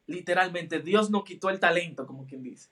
literalmente 0.08 0.80
Dios 0.80 1.10
nos 1.10 1.22
quitó 1.22 1.50
el 1.50 1.60
talento, 1.60 2.06
como 2.06 2.26
quien 2.26 2.42
dice. 2.42 2.70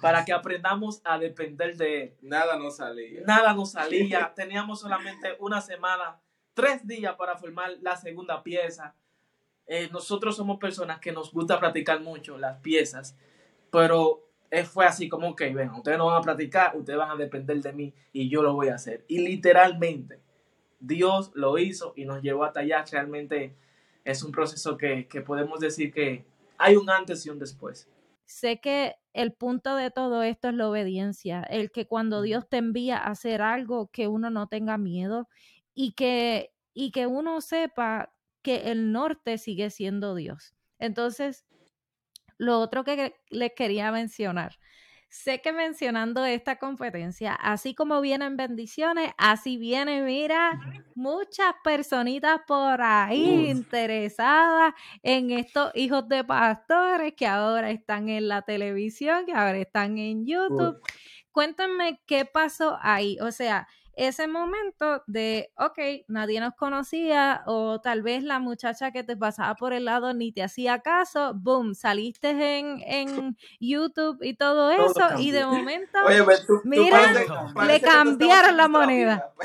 para 0.00 0.24
que 0.24 0.32
aprendamos 0.32 1.00
a 1.04 1.18
depender 1.18 1.76
de 1.76 2.02
Él. 2.02 2.14
Nada 2.20 2.58
nos 2.58 2.76
salía. 2.76 3.22
Nada 3.26 3.54
nos 3.54 3.72
salía. 3.72 4.32
Teníamos 4.34 4.80
solamente 4.80 5.34
una 5.40 5.60
semana, 5.60 6.20
tres 6.52 6.86
días 6.86 7.14
para 7.16 7.36
formar 7.36 7.70
la 7.80 7.96
segunda 7.96 8.42
pieza. 8.42 8.94
Eh, 9.66 9.88
nosotros 9.90 10.36
somos 10.36 10.58
personas 10.58 11.00
que 11.00 11.10
nos 11.10 11.32
gusta 11.32 11.58
practicar 11.58 12.00
mucho 12.00 12.36
las 12.36 12.60
piezas, 12.60 13.16
pero 13.70 14.28
eh, 14.50 14.64
fue 14.64 14.84
así 14.84 15.08
como, 15.08 15.34
que 15.34 15.52
ven, 15.54 15.70
ustedes 15.70 15.96
no 15.96 16.06
van 16.06 16.18
a 16.18 16.20
practicar, 16.20 16.76
ustedes 16.76 16.98
van 16.98 17.10
a 17.10 17.16
depender 17.16 17.60
de 17.60 17.72
mí 17.72 17.94
y 18.12 18.28
yo 18.28 18.42
lo 18.42 18.52
voy 18.52 18.68
a 18.68 18.74
hacer. 18.74 19.04
Y 19.08 19.18
literalmente, 19.18 20.20
Dios 20.78 21.32
lo 21.34 21.58
hizo 21.58 21.94
y 21.96 22.04
nos 22.04 22.20
llevó 22.22 22.44
hasta 22.44 22.60
allá. 22.60 22.84
Realmente 22.90 23.56
es 24.04 24.22
un 24.22 24.32
proceso 24.32 24.76
que, 24.76 25.08
que 25.08 25.22
podemos 25.22 25.60
decir 25.60 25.92
que 25.92 26.26
hay 26.58 26.76
un 26.76 26.90
antes 26.90 27.24
y 27.26 27.30
un 27.30 27.38
después. 27.38 27.88
Sé 28.24 28.60
que 28.60 28.96
el 29.12 29.32
punto 29.32 29.76
de 29.76 29.90
todo 29.90 30.22
esto 30.22 30.48
es 30.48 30.54
la 30.54 30.68
obediencia, 30.68 31.42
el 31.42 31.70
que 31.70 31.86
cuando 31.86 32.22
Dios 32.22 32.48
te 32.48 32.56
envía 32.56 32.98
a 32.98 33.10
hacer 33.10 33.42
algo 33.42 33.88
que 33.88 34.08
uno 34.08 34.30
no 34.30 34.48
tenga 34.48 34.78
miedo 34.78 35.28
y 35.74 35.92
que, 35.92 36.52
y 36.72 36.90
que 36.90 37.06
uno 37.06 37.40
sepa 37.40 38.12
que 38.42 38.70
el 38.70 38.92
norte 38.92 39.38
sigue 39.38 39.70
siendo 39.70 40.14
Dios. 40.14 40.54
Entonces, 40.78 41.44
lo 42.38 42.60
otro 42.60 42.84
que 42.84 43.14
les 43.30 43.52
quería 43.52 43.92
mencionar, 43.92 44.58
sé 45.14 45.40
que 45.40 45.52
mencionando 45.52 46.24
esta 46.24 46.56
competencia, 46.56 47.34
así 47.34 47.72
como 47.72 48.00
vienen 48.00 48.36
bendiciones, 48.36 49.12
así 49.16 49.56
vienen, 49.58 50.04
mira, 50.04 50.58
muchas 50.96 51.54
personitas 51.62 52.40
por 52.48 52.82
ahí 52.82 53.48
interesadas 53.48 54.74
en 55.04 55.30
estos 55.30 55.70
hijos 55.76 56.08
de 56.08 56.24
pastores 56.24 57.14
que 57.16 57.28
ahora 57.28 57.70
están 57.70 58.08
en 58.08 58.26
la 58.26 58.42
televisión, 58.42 59.24
que 59.24 59.32
ahora 59.32 59.58
están 59.58 59.98
en 59.98 60.26
YouTube. 60.26 60.80
Cuéntenme 61.30 62.00
qué 62.06 62.24
pasó 62.24 62.76
ahí, 62.82 63.16
o 63.20 63.30
sea, 63.30 63.68
ese 63.96 64.26
momento 64.26 65.02
de, 65.06 65.50
ok, 65.56 65.78
nadie 66.08 66.40
nos 66.40 66.54
conocía 66.54 67.42
o 67.46 67.80
tal 67.80 68.02
vez 68.02 68.22
la 68.22 68.38
muchacha 68.38 68.92
que 68.92 69.04
te 69.04 69.16
pasaba 69.16 69.54
por 69.54 69.72
el 69.72 69.86
lado 69.86 70.14
ni 70.14 70.32
te 70.32 70.42
hacía 70.42 70.80
caso, 70.80 71.34
boom, 71.34 71.74
saliste 71.74 72.30
en, 72.30 72.82
en 72.86 73.36
YouTube 73.60 74.18
y 74.22 74.34
todo 74.34 74.70
eso 74.70 75.18
y 75.18 75.30
de 75.30 75.44
momento, 75.44 75.98
mira, 76.64 77.12
le 77.66 77.80
cambiaron 77.80 78.56
la 78.56 78.68
moneda. 78.68 79.32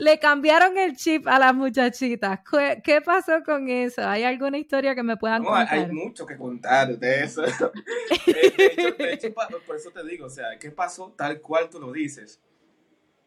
le 0.00 0.18
cambiaron 0.18 0.76
el 0.78 0.96
chip 0.96 1.26
a 1.26 1.38
las 1.38 1.54
muchachitas. 1.54 2.40
¿Qué, 2.82 3.02
pasó 3.02 3.42
con 3.44 3.68
eso? 3.68 4.02
¿Hay 4.02 4.24
alguna 4.24 4.58
historia 4.58 4.94
que 4.94 5.02
me 5.02 5.16
puedan 5.16 5.44
contar? 5.44 5.68
Hay 5.70 5.90
mucho 5.90 6.26
que 6.26 6.36
contar 6.36 6.98
de 6.98 7.24
eso. 7.24 7.42
de 8.26 9.12
hecho, 9.12 9.32
por 9.34 9.76
eso 9.76 9.90
te 9.90 10.04
digo, 10.04 10.26
o 10.26 10.30
sea, 10.30 10.58
¿qué 10.58 10.70
pasó? 10.70 11.14
Tal 11.24 11.40
cual 11.40 11.70
tú 11.70 11.80
lo 11.80 11.90
dices. 11.90 12.38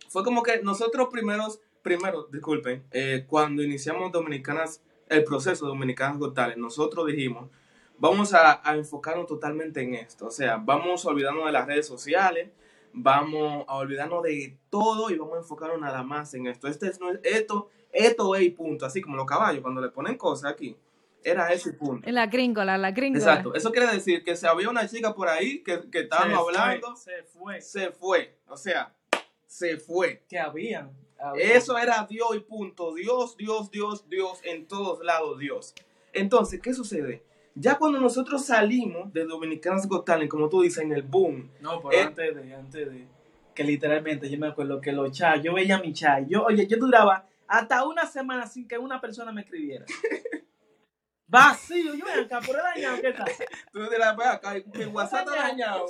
Fue 0.09 0.23
como 0.23 0.43
que 0.43 0.61
nosotros 0.61 1.07
primeros, 1.11 1.59
primero, 1.81 2.27
disculpen, 2.31 2.85
eh, 2.91 3.25
cuando 3.27 3.63
iniciamos 3.63 4.11
Dominicanas, 4.11 4.83
el 5.09 5.23
proceso 5.23 5.65
de 5.65 5.69
Dominicanas 5.69 6.19
Got 6.19 6.37
nosotros 6.57 7.07
dijimos, 7.07 7.49
vamos 7.97 8.35
a, 8.35 8.61
enfocarnos 8.75 9.25
totalmente 9.25 9.81
en 9.81 9.95
esto. 9.95 10.27
O 10.27 10.31
sea, 10.31 10.57
vamos 10.57 11.05
a 11.05 11.09
olvidarnos 11.09 11.47
de 11.47 11.51
las 11.51 11.65
redes 11.65 11.87
sociales, 11.87 12.51
vamos 12.93 13.65
a 13.67 13.77
olvidarnos 13.77 14.21
de 14.21 14.59
todo 14.69 15.09
y 15.09 15.17
vamos 15.17 15.33
a 15.33 15.39
enfocarnos 15.39 15.81
nada 15.81 16.03
más 16.03 16.31
en 16.35 16.45
esto. 16.45 16.67
Este 16.67 16.89
es, 16.89 16.99
esto, 17.23 17.69
esto 17.91 18.35
es 18.35 18.51
punto, 18.51 18.85
así 18.85 19.01
como 19.01 19.17
los 19.17 19.25
caballos, 19.25 19.63
cuando 19.63 19.81
le 19.81 19.89
ponen 19.89 20.17
cosas 20.17 20.51
aquí. 20.51 20.77
Era 21.23 21.51
ese 21.51 21.73
punto. 21.73 22.07
En 22.07 22.15
la 22.15 22.27
gringola, 22.27 22.77
la 22.77 22.91
gringola. 22.91 23.23
Exacto. 23.23 23.53
Eso 23.53 23.71
quiere 23.71 23.91
decir 23.91 24.23
que 24.23 24.35
si 24.35 24.45
había 24.45 24.69
una 24.69 24.87
chica 24.87 25.13
por 25.13 25.27
ahí 25.27 25.63
que, 25.63 25.89
que 25.89 26.01
estábamos 26.01 26.39
hablando. 26.39 26.95
se 26.95 27.23
fue. 27.23 27.61
Se 27.61 27.91
fue. 27.91 28.37
O 28.47 28.55
sea, 28.55 28.93
se 29.45 29.77
fue. 29.77 30.23
Que 30.29 30.39
habían. 30.39 30.91
Eso 31.35 31.77
era 31.77 32.05
Dios 32.09 32.29
y 32.35 32.39
punto. 32.39 32.93
Dios, 32.93 33.35
Dios, 33.37 33.71
Dios, 33.71 34.07
Dios, 34.07 34.39
en 34.43 34.67
todos 34.67 35.03
lados 35.03 35.39
Dios. 35.39 35.73
Entonces, 36.13 36.61
¿qué 36.61 36.73
sucede? 36.73 37.23
Ya 37.55 37.77
cuando 37.77 37.99
nosotros 37.99 38.45
salimos 38.45 39.11
de 39.13 39.25
Dominicanas 39.25 39.87
Got 39.87 40.05
Talent, 40.05 40.29
como 40.29 40.47
tú 40.47 40.61
dices, 40.61 40.83
en 40.83 40.93
el 40.93 41.01
boom. 41.01 41.49
No, 41.59 41.81
pero 41.81 41.91
eh, 41.91 42.03
antes 42.03 42.35
de, 42.35 42.53
antes 42.53 42.91
de, 42.91 43.07
que 43.55 43.63
literalmente 43.63 44.29
yo 44.29 44.37
me 44.37 44.47
acuerdo 44.47 44.79
que 44.79 44.91
los 44.91 45.11
chats, 45.11 45.43
yo 45.43 45.55
veía 45.55 45.79
mi 45.79 45.91
chat, 45.91 46.27
yo, 46.27 46.43
oye, 46.43 46.67
yo 46.67 46.77
duraba 46.77 47.25
hasta 47.47 47.83
una 47.87 48.05
semana 48.05 48.45
sin 48.45 48.67
que 48.67 48.77
una 48.77 49.01
persona 49.01 49.31
me 49.31 49.41
escribiera. 49.41 49.85
Vacío, 51.27 51.93
yo 51.93 52.05
ven 52.05 52.25
acá, 52.25 52.39
por 52.39 52.55
dañado, 52.55 53.01
¿qué 53.01 53.11
tal? 53.11 53.27
Tú 53.73 53.87
te 53.87 53.97
la 53.97 54.15
ves 54.15 54.27
acá, 54.27 54.55
mi 54.73 54.85
WhatsApp 54.85 55.27
está 55.27 55.41
dañado, 55.41 55.85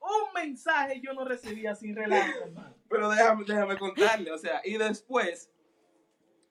Un 0.00 0.32
mensaje 0.34 1.00
yo 1.02 1.12
no 1.12 1.24
recibía 1.24 1.74
sin 1.74 1.94
relajo, 1.94 2.44
hermano. 2.44 2.74
Pero 2.88 3.10
déjame, 3.10 3.44
déjame 3.44 3.76
contarle, 3.76 4.32
o 4.32 4.38
sea, 4.38 4.62
y 4.64 4.78
después, 4.78 5.50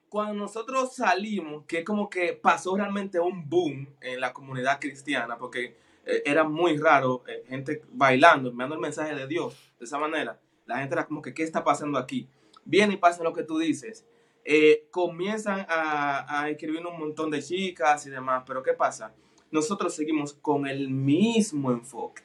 cuando 0.09 0.35
nosotros 0.35 0.95
salimos, 0.95 1.65
que 1.65 1.83
como 1.83 2.09
que 2.09 2.33
pasó 2.33 2.77
realmente 2.77 3.19
un 3.19 3.49
boom 3.49 3.95
en 4.01 4.21
la 4.21 4.31
comunidad 4.31 4.79
cristiana, 4.79 5.37
porque 5.37 5.75
eh, 6.05 6.21
era 6.25 6.43
muy 6.43 6.77
raro 6.77 7.23
eh, 7.27 7.43
gente 7.49 7.81
bailando, 7.89 8.49
enviando 8.49 8.75
el 8.75 8.81
mensaje 8.81 9.15
de 9.15 9.25
Dios 9.27 9.73
de 9.79 9.85
esa 9.85 9.97
manera. 9.97 10.39
La 10.65 10.79
gente 10.79 10.93
era 10.93 11.05
como 11.05 11.21
que, 11.21 11.33
¿qué 11.33 11.43
está 11.43 11.63
pasando 11.63 11.97
aquí? 11.97 12.29
Viene 12.63 12.93
y 12.93 12.97
pasa 12.97 13.23
lo 13.23 13.33
que 13.33 13.43
tú 13.43 13.57
dices. 13.57 14.05
Eh, 14.49 14.87
comienzan 14.91 15.65
a, 15.67 16.41
a 16.41 16.49
escribir 16.49 16.85
un 16.85 16.97
montón 16.97 17.29
de 17.29 17.41
chicas 17.41 18.05
y 18.05 18.09
demás, 18.09 18.43
pero 18.47 18.63
¿qué 18.63 18.71
pasa? 18.71 19.13
Nosotros 19.51 19.93
seguimos 19.93 20.31
con 20.31 20.65
el 20.65 20.89
mismo 20.89 21.69
enfoque. 21.69 22.23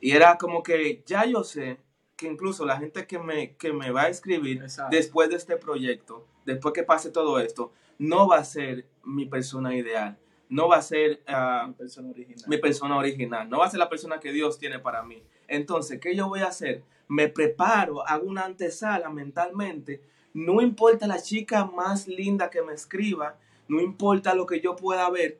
Y 0.00 0.12
era 0.12 0.38
como 0.38 0.62
que 0.62 1.02
ya 1.04 1.24
yo 1.26 1.42
sé 1.42 1.78
que 2.16 2.28
incluso 2.28 2.64
la 2.64 2.76
gente 2.76 3.06
que 3.06 3.18
me, 3.18 3.56
que 3.56 3.72
me 3.72 3.90
va 3.90 4.02
a 4.02 4.08
escribir 4.08 4.62
después 4.90 5.30
de 5.30 5.36
este 5.36 5.56
proyecto, 5.56 6.26
después 6.44 6.74
que 6.74 6.82
pase 6.82 7.10
todo 7.10 7.40
esto, 7.40 7.72
no 7.98 8.28
va 8.28 8.38
a 8.38 8.44
ser 8.44 8.86
mi 9.04 9.26
persona 9.26 9.74
ideal, 9.74 10.16
no 10.48 10.68
va 10.68 10.76
a 10.76 10.82
ser 10.82 11.22
ah, 11.26 11.64
mi, 11.66 11.74
persona 11.74 12.10
original. 12.10 12.44
mi 12.46 12.58
persona 12.58 12.96
original, 12.96 13.48
no 13.48 13.58
va 13.58 13.66
a 13.66 13.70
ser 13.70 13.80
la 13.80 13.88
persona 13.88 14.20
que 14.20 14.32
Dios 14.32 14.58
tiene 14.58 14.78
para 14.78 15.02
mí. 15.02 15.22
Entonces, 15.48 15.98
¿qué 15.98 16.14
yo 16.14 16.28
voy 16.28 16.40
a 16.40 16.48
hacer? 16.48 16.84
Me 17.08 17.28
preparo, 17.28 18.06
hago 18.06 18.26
una 18.26 18.44
antesala 18.44 19.10
mentalmente 19.10 20.02
no 20.34 20.60
importa 20.60 21.06
la 21.06 21.20
chica 21.20 21.64
más 21.64 22.06
linda 22.08 22.50
que 22.50 22.62
me 22.62 22.72
escriba, 22.72 23.36
no 23.68 23.80
importa 23.80 24.34
lo 24.34 24.46
que 24.46 24.60
yo 24.60 24.76
pueda 24.76 25.08
ver, 25.10 25.38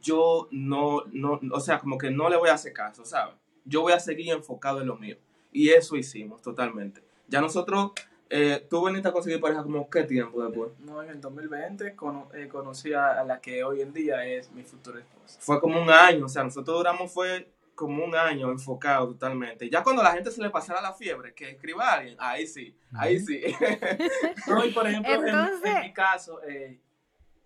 yo 0.00 0.48
no, 0.50 1.04
no, 1.12 1.40
o 1.52 1.60
sea, 1.60 1.78
como 1.78 1.98
que 1.98 2.10
no 2.10 2.28
le 2.28 2.36
voy 2.36 2.50
a 2.50 2.54
hacer 2.54 2.72
caso, 2.72 3.04
¿sabes? 3.04 3.34
Yo 3.64 3.82
voy 3.82 3.92
a 3.92 4.00
seguir 4.00 4.32
enfocado 4.32 4.80
en 4.80 4.86
lo 4.86 4.96
mío. 4.96 5.16
Y 5.52 5.70
eso 5.70 5.96
hicimos 5.96 6.42
totalmente. 6.42 7.02
Ya 7.28 7.40
nosotros, 7.40 7.92
eh, 8.30 8.66
tú 8.68 8.84
veniste 8.84 9.08
a 9.08 9.12
conseguir 9.12 9.40
pareja 9.40 9.62
como 9.62 9.88
qué 9.88 10.04
tiempo 10.04 10.42
después? 10.42 10.70
No, 10.80 11.02
en 11.02 11.10
el 11.10 11.20
2020 11.20 11.86
eh, 11.86 12.48
conocí 12.48 12.92
a 12.92 13.24
la 13.24 13.40
que 13.40 13.64
hoy 13.64 13.80
en 13.80 13.92
día 13.92 14.26
es 14.26 14.50
mi 14.52 14.62
futura 14.62 15.00
esposa. 15.00 15.38
Fue 15.40 15.60
como 15.60 15.80
un 15.80 15.90
año, 15.90 16.26
o 16.26 16.28
sea, 16.28 16.44
nosotros 16.44 16.78
duramos 16.78 17.12
fue 17.12 17.48
como 17.78 18.04
un 18.04 18.16
año 18.16 18.50
enfocado 18.50 19.06
totalmente. 19.06 19.70
Ya 19.70 19.84
cuando 19.84 20.02
la 20.02 20.10
gente 20.10 20.32
se 20.32 20.42
le 20.42 20.50
pasara 20.50 20.82
la 20.82 20.92
fiebre, 20.92 21.32
que 21.32 21.50
escriba 21.50 21.88
a 21.88 21.92
alguien, 21.94 22.16
ahí 22.18 22.44
sí, 22.44 22.76
ahí 22.92 23.20
sí. 23.20 23.40
no, 24.48 24.64
y 24.64 24.72
por 24.72 24.88
ejemplo, 24.88 25.12
en, 25.14 25.82
mi 25.82 25.92
caso, 25.92 26.42
eh, 26.42 26.80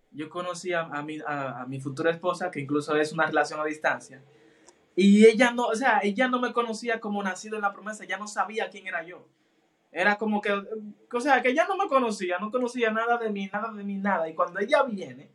yo 0.09 0.29
conocí 0.31 0.73
a, 0.73 0.85
mi, 1.03 1.19
a, 1.27 1.65
mi 1.67 1.79
futura 1.79 2.09
esposa, 2.09 2.49
que 2.49 2.59
incluso 2.59 2.95
es 2.95 3.13
una 3.13 3.27
relación 3.27 3.59
a 3.59 3.65
distancia, 3.65 4.23
y 4.95 5.23
ella 5.27 5.51
no, 5.51 5.67
o 5.67 5.75
sea, 5.75 5.99
ella 6.01 6.27
no 6.27 6.39
me 6.39 6.51
conocía 6.51 6.99
como 6.99 7.21
nacido 7.21 7.57
en 7.57 7.61
la 7.61 7.71
promesa, 7.71 8.03
ya 8.03 8.17
no 8.17 8.27
sabía 8.27 8.71
quién 8.71 8.87
era 8.87 9.03
yo. 9.03 9.27
Era 9.91 10.17
como 10.17 10.41
que, 10.41 10.51
o 10.51 11.21
sea, 11.21 11.43
que 11.43 11.49
ella 11.49 11.67
no 11.67 11.77
me 11.77 11.87
conocía, 11.87 12.39
no 12.39 12.49
conocía 12.49 12.89
nada 12.89 13.19
de 13.19 13.29
mí, 13.29 13.47
nada 13.53 13.71
de 13.71 13.83
mí, 13.83 13.97
nada. 13.97 14.27
Y 14.27 14.33
cuando 14.33 14.59
ella 14.59 14.81
viene, 14.81 15.29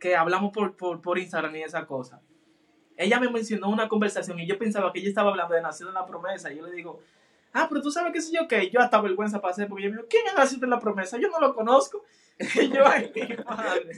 que 0.00 0.16
hablamos 0.16 0.50
por, 0.52 0.76
por, 0.76 1.00
por 1.00 1.16
Instagram 1.16 1.54
y 1.54 1.62
esa 1.62 1.86
cosa, 1.86 2.20
ella 2.96 3.20
me 3.20 3.28
mencionó 3.30 3.68
una 3.68 3.88
conversación 3.88 4.38
y 4.40 4.46
yo 4.46 4.58
pensaba 4.58 4.92
que 4.92 5.00
ella 5.00 5.08
estaba 5.08 5.30
hablando 5.30 5.54
de 5.54 5.62
Nacido 5.62 5.90
en 5.90 5.94
la 5.94 6.06
Promesa. 6.06 6.52
Y 6.52 6.56
yo 6.56 6.66
le 6.66 6.72
digo, 6.72 7.00
ah, 7.52 7.66
pero 7.68 7.82
tú 7.82 7.90
sabes 7.90 8.12
qué 8.12 8.20
sé 8.20 8.34
yo 8.34 8.48
qué. 8.48 8.70
Yo 8.70 8.80
hasta 8.80 9.00
vergüenza 9.00 9.40
pasé 9.40 9.66
porque 9.66 9.84
yo 9.84 9.90
me 9.90 9.96
dijo, 9.96 10.08
¿quién 10.08 10.26
es 10.26 10.34
Nacido 10.34 10.64
en 10.64 10.70
la 10.70 10.80
Promesa? 10.80 11.18
Yo 11.18 11.28
no 11.28 11.40
lo 11.40 11.54
conozco. 11.54 12.04
Y 12.38 12.68
yo, 12.68 12.86
ay, 12.86 13.10
mi 13.14 13.34
madre. 13.44 13.90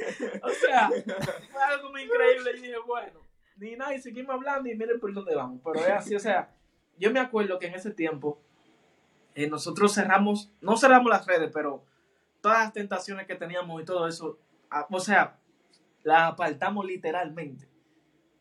O 0.43 0.50
sea, 0.50 0.88
fue 0.88 1.62
algo 1.62 1.90
muy 1.90 2.02
increíble. 2.02 2.52
Y 2.57 2.61
dije, 2.61 2.78
bueno, 2.87 3.21
ni 3.57 3.75
nada, 3.75 3.95
y 3.95 4.00
seguimos 4.00 4.35
hablando 4.35 4.69
y 4.69 4.76
miren 4.76 5.00
por 5.00 5.12
dónde 5.12 5.35
vamos. 5.35 5.61
Pero 5.64 5.85
es 5.85 5.90
así, 5.90 6.14
o 6.14 6.21
sea, 6.21 6.55
yo 6.99 7.11
me 7.11 7.19
acuerdo 7.19 7.59
que 7.59 7.67
en 7.67 7.75
ese 7.75 7.90
tiempo 7.90 8.40
eh, 9.35 9.49
nosotros 9.49 9.93
cerramos, 9.93 10.52
no 10.61 10.76
cerramos 10.76 11.11
las 11.11 11.26
redes, 11.26 11.50
pero 11.52 11.85
todas 12.40 12.61
las 12.61 12.73
tentaciones 12.73 13.26
que 13.26 13.35
teníamos 13.35 13.83
y 13.83 13.85
todo 13.85 14.07
eso, 14.07 14.38
ah, 14.71 14.87
o 14.88 15.00
sea, 15.00 15.37
las 16.05 16.33
apartamos 16.33 16.87
literalmente 16.87 17.69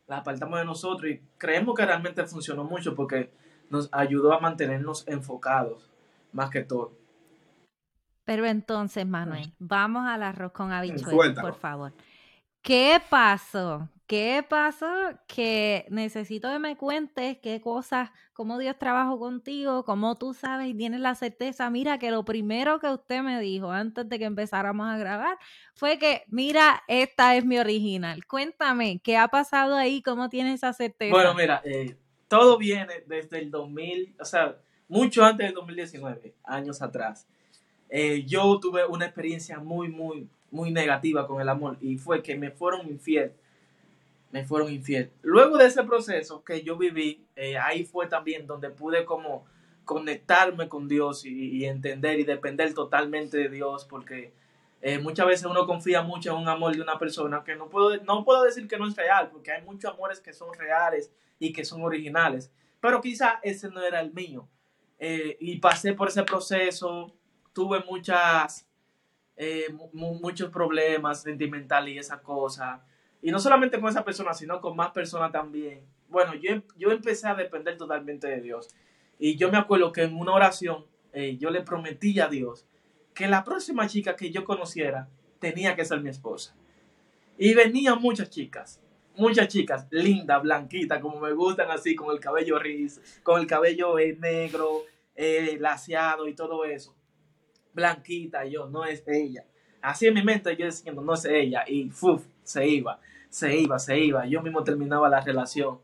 la 0.08 0.18
apartamos 0.18 0.58
de 0.58 0.64
nosotros 0.64 1.10
y 1.10 1.20
creemos 1.36 1.74
que 1.76 1.86
realmente 1.86 2.24
funcionó 2.24 2.64
mucho 2.64 2.94
porque 2.94 3.30
nos 3.70 3.88
ayudó 3.92 4.32
a 4.32 4.40
mantenernos 4.40 5.06
enfocados 5.06 5.90
más 6.32 6.50
que 6.50 6.62
todo. 6.62 6.92
Pero 8.24 8.46
entonces, 8.46 9.06
Manuel, 9.06 9.52
vamos 9.58 10.06
al 10.06 10.22
arroz 10.22 10.52
con 10.52 10.72
habichuelas, 10.72 11.38
por 11.38 11.54
favor. 11.54 11.92
¿Qué 12.62 13.00
pasó? 13.08 13.88
¿Qué 14.08 14.42
pasó? 14.48 14.86
Que 15.26 15.84
necesito 15.90 16.50
que 16.50 16.58
me 16.58 16.78
cuentes 16.78 17.36
qué 17.42 17.60
cosas, 17.60 18.10
cómo 18.32 18.58
Dios 18.58 18.76
trabajó 18.78 19.18
contigo, 19.18 19.84
cómo 19.84 20.16
tú 20.16 20.32
sabes 20.32 20.68
y 20.68 20.74
tienes 20.74 21.00
la 21.00 21.14
certeza. 21.14 21.68
Mira, 21.68 21.98
que 21.98 22.10
lo 22.10 22.24
primero 22.24 22.80
que 22.80 22.88
usted 22.88 23.20
me 23.22 23.38
dijo 23.38 23.70
antes 23.70 24.08
de 24.08 24.18
que 24.18 24.24
empezáramos 24.24 24.88
a 24.88 24.96
grabar 24.96 25.36
fue 25.74 25.98
que, 25.98 26.24
mira, 26.28 26.82
esta 26.88 27.36
es 27.36 27.44
mi 27.44 27.58
original. 27.58 28.24
Cuéntame, 28.26 28.98
¿qué 29.04 29.18
ha 29.18 29.28
pasado 29.28 29.76
ahí? 29.76 30.00
¿Cómo 30.00 30.30
tienes 30.30 30.54
esa 30.54 30.72
certeza? 30.72 31.12
Bueno, 31.12 31.34
mira, 31.34 31.60
eh, 31.66 31.94
todo 32.28 32.56
viene 32.56 33.04
desde 33.06 33.40
el 33.40 33.50
2000, 33.50 34.16
o 34.18 34.24
sea, 34.24 34.56
mucho 34.88 35.22
antes 35.22 35.48
del 35.48 35.54
2019, 35.54 36.34
años 36.44 36.80
atrás. 36.80 37.28
Eh, 37.88 38.24
yo 38.26 38.58
tuve 38.60 38.84
una 38.86 39.06
experiencia 39.06 39.58
muy, 39.58 39.88
muy, 39.88 40.28
muy 40.50 40.70
negativa 40.70 41.26
con 41.26 41.40
el 41.40 41.48
amor 41.48 41.76
y 41.80 41.96
fue 41.96 42.22
que 42.22 42.36
me 42.36 42.50
fueron 42.50 42.86
infiel. 42.88 43.32
Me 44.30 44.44
fueron 44.44 44.70
infiel. 44.70 45.10
Luego 45.22 45.56
de 45.56 45.66
ese 45.66 45.82
proceso 45.84 46.44
que 46.44 46.62
yo 46.62 46.76
viví, 46.76 47.24
eh, 47.34 47.56
ahí 47.56 47.84
fue 47.84 48.06
también 48.06 48.46
donde 48.46 48.68
pude 48.70 49.04
como 49.04 49.46
conectarme 49.88 50.68
con 50.68 50.86
Dios 50.86 51.24
y, 51.24 51.64
entender 51.64 52.20
y 52.20 52.24
depender 52.24 52.74
totalmente 52.74 53.38
de 53.38 53.48
Dios 53.48 53.86
porque 53.86 54.34
eh, 54.82 54.98
muchas 54.98 55.26
veces 55.26 55.46
uno 55.46 55.66
confía 55.66 56.02
mucho 56.02 56.30
en 56.30 56.42
un 56.42 56.48
amor 56.48 56.76
de 56.76 56.82
una 56.82 56.98
persona 56.98 57.42
que 57.42 57.56
no 57.56 57.70
puedo, 57.70 57.96
no 58.04 58.22
puedo 58.22 58.42
decir 58.42 58.68
que 58.68 58.76
no 58.76 58.86
es 58.86 58.94
real 58.94 59.30
porque 59.32 59.50
hay 59.50 59.62
muchos 59.62 59.94
amores 59.94 60.20
que 60.20 60.34
son 60.34 60.52
reales 60.52 61.10
y 61.38 61.54
que 61.54 61.64
son 61.64 61.80
originales, 61.82 62.52
pero 62.80 63.00
quizá 63.00 63.40
ese 63.42 63.70
no 63.70 63.82
era 63.82 64.00
el 64.00 64.12
mío. 64.12 64.46
Eh, 64.98 65.38
y 65.40 65.56
pasé 65.58 65.94
por 65.94 66.08
ese 66.08 66.22
proceso, 66.24 67.14
tuve 67.58 67.82
muchas 67.90 68.68
eh, 69.36 69.66
muchos 69.92 70.48
problemas 70.48 71.22
sentimentales 71.22 71.92
y 71.92 71.98
esa 71.98 72.22
cosa. 72.22 72.84
Y 73.20 73.32
no 73.32 73.40
solamente 73.40 73.80
con 73.80 73.90
esa 73.90 74.04
persona, 74.04 74.32
sino 74.32 74.60
con 74.60 74.76
más 74.76 74.92
personas 74.92 75.32
también. 75.32 75.80
Bueno, 76.08 76.36
yo, 76.36 76.62
yo 76.76 76.92
empecé 76.92 77.26
a 77.26 77.34
depender 77.34 77.76
totalmente 77.76 78.28
de 78.28 78.40
Dios. 78.40 78.68
Y 79.18 79.34
yo 79.34 79.50
me 79.50 79.58
acuerdo 79.58 79.90
que 79.90 80.02
en 80.02 80.14
una 80.14 80.34
oración 80.34 80.86
eh, 81.12 81.36
yo 81.36 81.50
le 81.50 81.62
prometí 81.62 82.20
a 82.20 82.28
Dios 82.28 82.64
que 83.12 83.26
la 83.26 83.42
próxima 83.42 83.88
chica 83.88 84.14
que 84.14 84.30
yo 84.30 84.44
conociera 84.44 85.08
tenía 85.40 85.74
que 85.74 85.84
ser 85.84 86.00
mi 86.00 86.10
esposa. 86.10 86.54
Y 87.36 87.54
venían 87.54 88.00
muchas 88.00 88.30
chicas, 88.30 88.80
muchas 89.16 89.48
chicas, 89.48 89.88
lindas, 89.90 90.40
blanquitas, 90.44 91.00
como 91.00 91.18
me 91.18 91.32
gustan 91.32 91.72
así, 91.72 91.96
con 91.96 92.12
el 92.12 92.20
cabello 92.20 92.56
rizo, 92.60 93.00
con 93.24 93.40
el 93.40 93.48
cabello 93.48 93.98
eh, 93.98 94.16
negro, 94.16 94.84
laseado 95.58 96.28
y 96.28 96.34
todo 96.34 96.64
eso 96.64 96.94
blanquita, 97.78 98.44
yo, 98.44 98.68
no 98.68 98.84
es 98.84 99.02
ella. 99.06 99.44
Así 99.80 100.06
en 100.06 100.14
mi 100.14 100.22
mente 100.22 100.54
yo 100.56 100.66
diciendo, 100.66 101.00
no 101.00 101.14
es 101.14 101.24
ella, 101.24 101.64
y 101.66 101.90
se 102.42 102.66
iba, 102.66 103.00
se 103.28 103.56
iba, 103.56 103.78
se 103.78 103.98
iba. 103.98 104.26
Yo 104.26 104.42
mismo 104.42 104.64
terminaba 104.64 105.08
la 105.08 105.20
relación. 105.20 105.78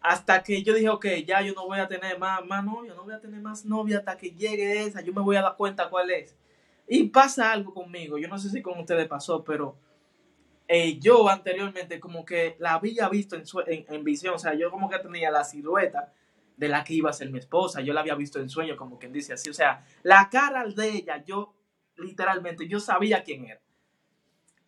Hasta 0.00 0.42
que 0.42 0.62
yo 0.62 0.72
dije, 0.72 0.88
ok, 0.88 1.06
ya 1.26 1.42
yo 1.42 1.52
no 1.52 1.66
voy 1.66 1.78
a 1.78 1.88
tener 1.88 2.18
más, 2.18 2.44
más 2.46 2.64
novia, 2.64 2.94
no 2.94 3.04
voy 3.04 3.12
a 3.12 3.20
tener 3.20 3.40
más 3.40 3.66
novia 3.66 3.98
hasta 3.98 4.16
que 4.16 4.30
llegue 4.30 4.86
esa, 4.86 5.02
yo 5.02 5.12
me 5.12 5.20
voy 5.20 5.36
a 5.36 5.42
dar 5.42 5.56
cuenta 5.56 5.90
cuál 5.90 6.10
es. 6.10 6.36
Y 6.88 7.04
pasa 7.08 7.52
algo 7.52 7.74
conmigo, 7.74 8.16
yo 8.16 8.28
no 8.28 8.38
sé 8.38 8.48
si 8.48 8.62
con 8.62 8.78
ustedes 8.78 9.06
pasó, 9.08 9.44
pero 9.44 9.76
eh, 10.66 10.98
yo 10.98 11.28
anteriormente 11.28 12.00
como 12.00 12.24
que 12.24 12.56
la 12.58 12.74
había 12.74 13.08
visto 13.08 13.36
en, 13.36 13.42
en, 13.66 13.84
en, 13.88 14.04
visión, 14.04 14.34
o 14.34 14.38
sea, 14.38 14.54
yo 14.54 14.70
como 14.70 14.88
que 14.88 14.98
tenía 15.00 15.30
la 15.30 15.44
silueta 15.44 16.12
de 16.56 16.68
la 16.68 16.84
que 16.84 16.94
iba 16.94 17.10
a 17.10 17.14
ser 17.14 17.30
mi 17.30 17.38
esposa. 17.38 17.80
Yo 17.80 17.92
la 17.92 18.00
había 18.00 18.14
visto 18.14 18.38
en 18.40 18.48
sueño, 18.48 18.76
como 18.76 18.98
quien 18.98 19.12
dice 19.12 19.32
así. 19.32 19.50
O 19.50 19.54
sea, 19.54 19.84
la 20.02 20.28
cara 20.30 20.64
de 20.66 20.88
ella, 20.90 21.24
yo 21.24 21.54
literalmente, 21.96 22.68
yo 22.68 22.80
sabía 22.80 23.22
quién 23.22 23.44
era. 23.46 23.60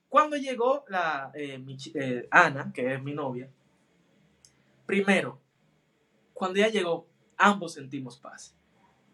Cuando 0.08 0.36
llegó 0.36 0.84
la 0.88 1.32
eh, 1.34 1.62
eh, 1.94 2.28
Ana, 2.30 2.72
que 2.72 2.94
es 2.94 3.02
mi 3.02 3.14
novia, 3.14 3.50
primero, 4.84 5.40
cuando 6.34 6.58
ella 6.58 6.68
llegó, 6.68 7.06
ambos 7.36 7.74
sentimos 7.74 8.18
paz. 8.18 8.54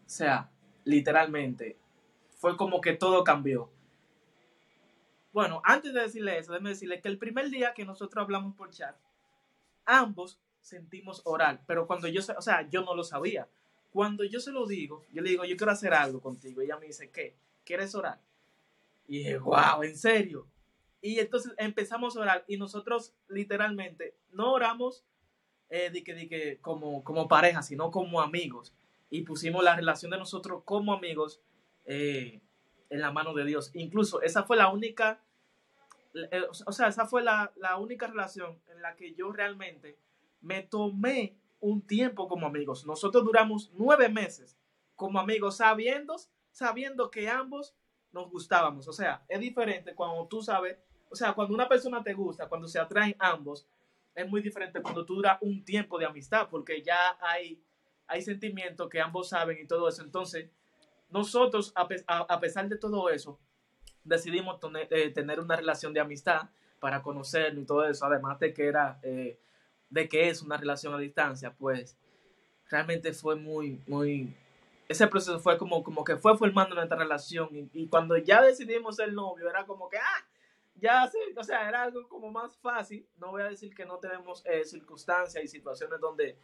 O 0.06 0.08
sea, 0.08 0.50
literalmente, 0.84 1.78
fue 2.38 2.56
como 2.56 2.80
que 2.80 2.94
todo 2.94 3.22
cambió. 3.24 3.70
Bueno, 5.32 5.60
antes 5.64 5.92
de 5.92 6.00
decirle 6.00 6.38
eso, 6.38 6.52
déjeme 6.52 6.70
decirle 6.70 7.00
que 7.00 7.08
el 7.08 7.18
primer 7.18 7.50
día 7.50 7.74
que 7.74 7.84
nosotros 7.84 8.22
hablamos 8.22 8.54
por 8.56 8.70
chat, 8.70 8.96
ambos 9.84 10.40
sentimos 10.68 11.22
orar, 11.24 11.62
pero 11.66 11.86
cuando 11.86 12.08
yo, 12.08 12.20
o 12.36 12.42
sea, 12.42 12.68
yo 12.68 12.82
no 12.82 12.94
lo 12.94 13.02
sabía. 13.02 13.48
Cuando 13.90 14.22
yo 14.24 14.38
se 14.38 14.52
lo 14.52 14.66
digo, 14.66 15.06
yo 15.10 15.22
le 15.22 15.30
digo, 15.30 15.44
yo 15.44 15.56
quiero 15.56 15.72
hacer 15.72 15.94
algo 15.94 16.20
contigo. 16.20 16.60
ella 16.60 16.76
me 16.76 16.86
dice, 16.86 17.10
¿qué? 17.10 17.34
¿Quieres 17.64 17.94
orar? 17.94 18.20
Y 19.06 19.18
dije, 19.18 19.38
wow, 19.38 19.82
¿en 19.82 19.96
serio? 19.96 20.46
Y 21.00 21.20
entonces 21.20 21.54
empezamos 21.56 22.16
a 22.16 22.20
orar 22.20 22.44
y 22.46 22.58
nosotros 22.58 23.14
literalmente 23.28 24.14
no 24.32 24.52
oramos 24.52 25.04
eh, 25.70 25.90
que, 26.04 26.14
de 26.14 26.28
que 26.28 26.58
como, 26.60 27.02
como 27.02 27.28
pareja, 27.28 27.62
sino 27.62 27.90
como 27.90 28.20
amigos. 28.20 28.74
Y 29.08 29.22
pusimos 29.22 29.64
la 29.64 29.74
relación 29.74 30.10
de 30.10 30.18
nosotros 30.18 30.62
como 30.66 30.92
amigos 30.92 31.40
eh, 31.86 32.42
en 32.90 33.00
la 33.00 33.10
mano 33.10 33.32
de 33.32 33.46
Dios. 33.46 33.70
Incluso 33.72 34.20
esa 34.20 34.42
fue 34.42 34.58
la 34.58 34.68
única, 34.68 35.22
eh, 36.14 36.42
o 36.66 36.72
sea, 36.72 36.88
esa 36.88 37.06
fue 37.06 37.22
la, 37.22 37.52
la 37.56 37.78
única 37.78 38.06
relación 38.06 38.58
en 38.68 38.82
la 38.82 38.96
que 38.96 39.14
yo 39.14 39.32
realmente 39.32 39.96
me 40.40 40.62
tomé 40.62 41.36
un 41.60 41.82
tiempo 41.82 42.28
como 42.28 42.46
amigos. 42.46 42.86
Nosotros 42.86 43.24
duramos 43.24 43.70
nueve 43.74 44.08
meses 44.08 44.56
como 44.96 45.18
amigos, 45.20 45.56
sabiendo, 45.56 46.16
sabiendo 46.50 47.10
que 47.10 47.28
ambos 47.28 47.74
nos 48.12 48.30
gustábamos. 48.30 48.88
O 48.88 48.92
sea, 48.92 49.24
es 49.28 49.40
diferente 49.40 49.94
cuando 49.94 50.26
tú 50.26 50.42
sabes, 50.42 50.76
o 51.10 51.16
sea, 51.16 51.32
cuando 51.34 51.54
una 51.54 51.68
persona 51.68 52.02
te 52.02 52.14
gusta, 52.14 52.48
cuando 52.48 52.68
se 52.68 52.78
atraen 52.78 53.14
ambos, 53.18 53.66
es 54.14 54.28
muy 54.28 54.42
diferente 54.42 54.82
cuando 54.82 55.04
tú 55.04 55.16
duras 55.16 55.38
un 55.40 55.64
tiempo 55.64 55.98
de 55.98 56.06
amistad, 56.06 56.48
porque 56.50 56.82
ya 56.82 57.16
hay, 57.20 57.62
hay 58.06 58.22
sentimientos 58.22 58.88
que 58.88 59.00
ambos 59.00 59.28
saben 59.28 59.58
y 59.60 59.66
todo 59.66 59.88
eso. 59.88 60.02
Entonces, 60.02 60.50
nosotros, 61.10 61.72
a, 61.76 62.40
pesar 62.40 62.68
de 62.68 62.76
todo 62.76 63.08
eso, 63.10 63.38
decidimos 64.02 64.58
eh, 64.90 65.10
tener, 65.10 65.40
una 65.40 65.56
relación 65.56 65.92
de 65.92 66.00
amistad 66.00 66.50
para 66.80 67.02
conocernos 67.02 67.62
y 67.62 67.66
todo 67.66 67.84
eso, 67.88 68.06
además 68.06 68.38
de 68.38 68.52
que 68.52 68.66
era... 68.66 68.98
Eh, 69.02 69.38
de 69.90 70.08
que 70.08 70.28
es 70.28 70.42
una 70.42 70.56
relación 70.56 70.94
a 70.94 70.98
distancia, 70.98 71.52
pues 71.54 71.96
realmente 72.68 73.12
fue 73.12 73.36
muy, 73.36 73.80
muy, 73.86 74.34
ese 74.88 75.06
proceso 75.06 75.40
fue 75.40 75.56
como, 75.58 75.82
como 75.82 76.04
que 76.04 76.16
fue 76.16 76.36
formando 76.36 76.74
nuestra 76.74 76.98
relación 76.98 77.48
y, 77.72 77.88
cuando 77.88 78.16
ya 78.16 78.42
decidimos 78.42 78.96
ser 78.96 79.12
novio 79.12 79.48
era 79.48 79.64
como 79.64 79.88
que, 79.88 79.98
ah, 79.98 80.26
ya 80.74 81.06
sé, 81.06 81.18
o 81.36 81.42
sea, 81.42 81.68
era 81.68 81.82
algo 81.82 82.08
como 82.08 82.30
más 82.30 82.56
fácil, 82.58 83.06
no 83.16 83.30
voy 83.30 83.42
a 83.42 83.48
decir 83.48 83.74
que 83.74 83.84
no 83.84 83.98
tenemos 83.98 84.44
eh, 84.46 84.64
circunstancias 84.64 85.42
y 85.42 85.48
situaciones 85.48 86.00
donde, 86.00 86.36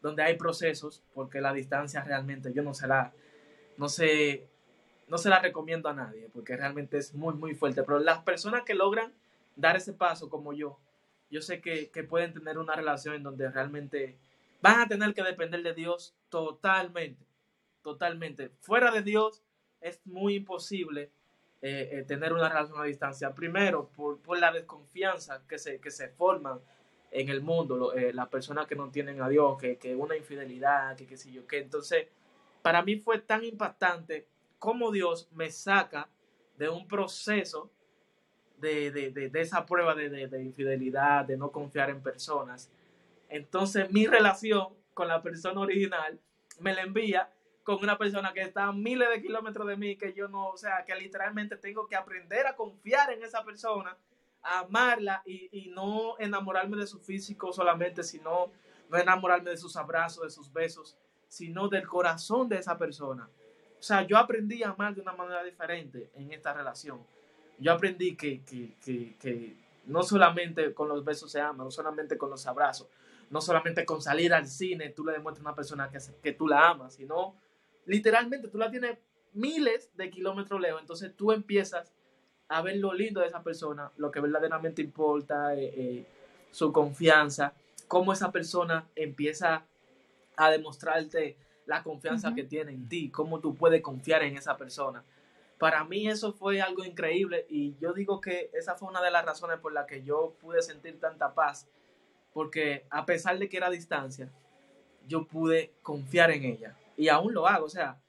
donde 0.00 0.22
hay 0.22 0.36
procesos, 0.36 1.02
porque 1.14 1.40
la 1.40 1.52
distancia 1.52 2.02
realmente 2.02 2.52
yo 2.52 2.62
no 2.62 2.74
se 2.74 2.86
la, 2.86 3.12
no 3.76 3.88
sé, 3.88 4.48
no 5.08 5.18
se 5.18 5.28
la 5.28 5.40
recomiendo 5.40 5.88
a 5.88 5.94
nadie, 5.94 6.28
porque 6.32 6.56
realmente 6.56 6.98
es 6.98 7.14
muy, 7.14 7.34
muy 7.34 7.54
fuerte, 7.54 7.82
pero 7.82 7.98
las 7.98 8.20
personas 8.20 8.62
que 8.62 8.74
logran 8.74 9.12
dar 9.56 9.76
ese 9.76 9.92
paso 9.92 10.30
como 10.30 10.52
yo, 10.52 10.78
yo 11.30 11.40
sé 11.40 11.60
que, 11.60 11.88
pueden 12.08 12.34
tener 12.34 12.58
una 12.58 12.74
relación 12.74 13.14
en 13.14 13.22
donde 13.22 13.48
realmente 13.50 14.18
van 14.60 14.80
a 14.80 14.88
tener 14.88 15.14
que 15.14 15.22
depender 15.22 15.62
de 15.62 15.74
Dios 15.74 16.14
totalmente, 16.28 17.24
totalmente. 17.82 18.50
Fuera 18.60 18.90
de 18.90 19.02
Dios 19.02 19.42
es 19.80 20.00
muy 20.04 20.34
imposible 20.34 21.10
eh, 21.62 21.88
eh, 21.92 22.04
tener 22.06 22.32
una 22.32 22.48
relación 22.48 22.80
a 22.80 22.84
distancia. 22.84 23.34
Primero, 23.34 23.88
por, 23.88 24.18
la 24.38 24.52
desconfianza 24.52 25.42
que 25.48 25.58
se, 25.58 25.80
que 25.80 25.90
se 25.90 26.08
forman 26.08 26.60
en 27.12 27.28
el 27.28 27.42
mundo, 27.42 27.92
eh, 27.94 28.12
las 28.12 28.28
personas 28.28 28.66
que 28.66 28.76
no 28.76 28.90
tienen 28.90 29.22
a 29.22 29.28
Dios, 29.28 29.58
que, 29.58 29.78
que 29.78 29.94
una 29.94 30.16
infidelidad, 30.16 30.96
que 30.96 31.06
qué 31.06 31.16
sé 31.16 31.30
yo 31.30 31.46
qué. 31.46 31.58
Entonces, 31.58 32.08
para 32.62 32.82
mí 32.82 32.96
fue 32.96 33.18
tan 33.20 33.44
impactante 33.44 34.26
cómo 34.58 34.90
Dios 34.90 35.28
me 35.32 35.50
saca 35.50 36.08
de 36.56 36.68
un 36.68 36.86
proceso 36.86 37.70
de, 38.60 38.90
de, 38.90 39.10
de, 39.10 39.40
esa 39.40 39.66
prueba 39.66 39.94
de, 39.94 40.28
infidelidad, 40.42 41.24
de 41.24 41.36
no 41.36 41.50
confiar 41.50 41.90
en 41.90 42.02
personas. 42.02 42.70
Entonces 43.28 43.90
mi 43.90 44.06
relación 44.06 44.68
con 44.94 45.08
la 45.08 45.22
persona 45.22 45.60
original 45.60 46.18
me 46.58 46.74
la 46.74 46.82
envía 46.82 47.30
con 47.62 47.76
una 47.82 47.96
persona 47.96 48.32
que 48.32 48.42
está 48.42 48.64
a 48.64 48.72
miles 48.72 49.08
de 49.10 49.22
kilómetros 49.22 49.66
de 49.66 49.76
mí, 49.76 49.96
que 49.96 50.12
yo 50.12 50.28
no, 50.28 50.48
o 50.48 50.56
sea, 50.56 50.84
que 50.84 50.94
literalmente 50.94 51.56
tengo 51.56 51.86
que 51.86 51.96
aprender 51.96 52.46
a 52.46 52.56
confiar 52.56 53.12
en 53.12 53.22
esa 53.22 53.44
persona, 53.44 53.96
a 54.42 54.60
amarla 54.60 55.22
y, 55.24 55.48
y 55.52 55.70
no 55.70 56.18
enamorarme 56.18 56.76
de 56.76 56.86
su 56.86 56.98
físico 56.98 57.52
solamente, 57.52 58.02
sino 58.02 58.50
no 58.88 58.98
enamorarme 58.98 59.50
de 59.50 59.56
sus 59.56 59.76
abrazos, 59.76 60.24
de 60.24 60.30
sus 60.30 60.52
besos, 60.52 60.96
sino 61.28 61.68
del 61.68 61.86
corazón 61.86 62.48
de 62.48 62.58
esa 62.58 62.76
persona. 62.76 63.28
O 63.78 63.82
sea, 63.82 64.02
yo 64.02 64.18
aprendí 64.18 64.62
a 64.62 64.70
amar 64.70 64.94
de 64.94 65.00
una 65.00 65.12
manera 65.12 65.42
diferente 65.42 66.10
en 66.14 66.32
esta 66.32 66.52
relación 66.52 67.00
yo 67.60 67.72
aprendí 67.72 68.16
que, 68.16 69.56
no 69.86 70.02
solamente 70.02 70.74
con 70.74 70.88
los 70.88 71.04
besos 71.04 71.30
se 71.30 71.40
ama, 71.40 71.64
no 71.64 71.70
solamente 71.70 72.18
con 72.18 72.30
los 72.30 72.46
abrazos, 72.46 72.88
no 73.30 73.40
solamente 73.40 73.84
con 73.84 74.02
salir 74.02 74.34
al 74.34 74.46
cine 74.46 74.90
tú 74.90 75.04
le 75.04 75.12
demuestras 75.12 75.44
a 75.44 75.48
una 75.48 75.54
persona 75.54 75.88
que, 75.88 75.98
que 76.22 76.32
tú 76.32 76.48
la 76.48 76.70
amas, 76.70 76.94
sino 76.94 77.34
literalmente 77.86 78.48
tú 78.48 78.58
la 78.58 78.70
tienes 78.70 78.98
miles 79.32 79.90
de 79.96 80.10
kilómetros 80.10 80.60
lejos, 80.60 80.80
entonces 80.80 81.14
tú 81.16 81.32
empiezas 81.32 81.92
a 82.48 82.62
ver 82.62 82.76
lo 82.78 82.92
lindo 82.92 83.20
de 83.20 83.28
esa 83.28 83.42
persona, 83.42 83.92
lo 83.96 84.10
que 84.10 84.20
verdaderamente 84.20 84.82
importa, 84.82 85.54
eh, 85.54 85.72
eh, 85.76 86.06
su 86.50 86.72
confianza, 86.72 87.54
cómo 87.86 88.12
esa 88.12 88.32
persona 88.32 88.86
empieza 88.96 89.64
a 90.36 90.50
demostrarte 90.50 91.36
la 91.66 91.84
confianza 91.84 92.34
que 92.34 92.42
tiene 92.42 92.72
en 92.72 92.88
ti, 92.88 93.10
cómo 93.10 93.38
tú 93.38 93.54
puedes 93.54 93.80
confiar 93.82 94.24
en 94.24 94.36
esa 94.36 94.56
persona. 94.56 95.04
Para 95.60 95.84
mí 95.84 96.08
eso 96.08 96.32
fue 96.32 96.62
algo 96.62 96.86
increíble 96.86 97.44
y 97.50 97.76
yo 97.78 97.92
digo 97.92 98.18
que 98.18 98.48
esa 98.54 98.76
fue 98.76 98.88
una 98.88 99.02
de 99.02 99.10
las 99.10 99.26
razones 99.26 99.58
por 99.58 99.74
las 99.74 99.86
que 99.86 100.02
yo 100.02 100.34
pude 100.40 100.62
sentir 100.62 100.98
tanta 100.98 101.34
paz, 101.34 101.68
porque 102.32 102.86
a 102.88 103.04
pesar 103.04 103.38
de 103.38 103.46
que 103.46 103.58
era 103.58 103.66
a 103.66 103.70
distancia, 103.70 104.32
yo 105.06 105.26
pude 105.26 105.74
confiar 105.82 106.30
en 106.30 106.44
ella 106.44 106.78
y 106.96 107.08
aún 107.08 107.34
lo 107.34 107.46
hago, 107.46 107.66
o 107.66 107.68
sea, 107.68 108.00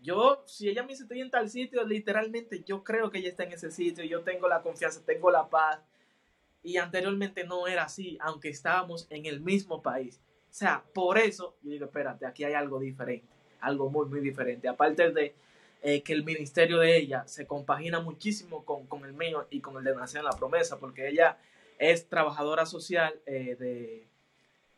yo, 0.00 0.42
si 0.46 0.70
ella 0.70 0.82
me 0.82 0.88
dice 0.88 1.02
estoy 1.02 1.20
en 1.20 1.30
tal 1.30 1.50
sitio, 1.50 1.84
literalmente 1.84 2.62
yo 2.64 2.82
creo 2.82 3.10
que 3.10 3.18
ella 3.18 3.28
está 3.28 3.44
en 3.44 3.52
ese 3.52 3.70
sitio, 3.70 4.02
yo 4.04 4.22
tengo 4.22 4.48
la 4.48 4.62
confianza, 4.62 5.02
tengo 5.04 5.30
la 5.30 5.48
paz. 5.48 5.80
Y 6.62 6.78
anteriormente 6.78 7.44
no 7.44 7.66
era 7.66 7.84
así, 7.84 8.16
aunque 8.20 8.48
estábamos 8.48 9.06
en 9.10 9.26
el 9.26 9.40
mismo 9.40 9.82
país. 9.82 10.20
O 10.50 10.54
sea, 10.54 10.82
por 10.94 11.18
eso 11.18 11.56
yo 11.62 11.70
digo, 11.70 11.84
espérate, 11.84 12.24
aquí 12.24 12.44
hay 12.44 12.54
algo 12.54 12.78
diferente, 12.80 13.28
algo 13.60 13.90
muy, 13.90 14.06
muy 14.06 14.20
diferente. 14.20 14.68
Aparte 14.68 15.10
de 15.10 15.34
eh, 15.86 16.02
que 16.02 16.14
el 16.14 16.24
ministerio 16.24 16.78
de 16.78 16.96
ella 16.96 17.28
se 17.28 17.46
compagina 17.46 18.00
muchísimo 18.00 18.64
con, 18.64 18.86
con, 18.86 19.04
el 19.04 19.12
mío 19.12 19.46
y 19.50 19.60
con 19.60 19.76
el 19.76 19.84
de 19.84 19.94
Nación 19.94 20.24
La 20.24 20.32
Promesa, 20.32 20.78
porque 20.78 21.08
ella 21.08 21.36
es 21.78 22.08
trabajadora 22.08 22.64
social, 22.64 23.20
eh, 23.26 23.54
de, 23.58 24.08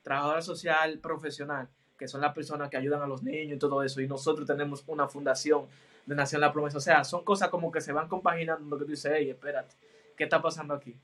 trabajadora 0.02 0.42
social 0.42 0.98
profesional 0.98 1.68
que 1.96 2.08
son 2.08 2.20
las 2.20 2.34
personas 2.34 2.68
que 2.68 2.76
ayudan 2.76 3.02
a 3.02 3.06
los 3.06 3.22
niños 3.22 3.56
y 3.56 3.58
todo 3.58 3.82
eso, 3.82 4.00
y 4.00 4.08
nosotros 4.08 4.46
tenemos 4.46 4.84
una 4.86 5.08
fundación 5.08 5.66
de 6.04 6.14
Nación 6.14 6.40
La 6.40 6.52
Promesa. 6.52 6.78
O 6.78 6.80
sea, 6.80 7.04
son 7.04 7.24
cosas 7.24 7.48
como 7.48 7.72
que 7.72 7.80
se 7.80 7.92
van 7.92 8.08
compaginando, 8.08 8.68
lo 8.68 8.78
que 8.78 8.84
tú 8.84 8.90
dices, 8.90 9.12
hey, 9.14 9.30
espérate, 9.30 9.74
¿qué 10.16 10.24
está 10.24 10.42
pasando 10.42 10.74
aquí? 10.74 10.96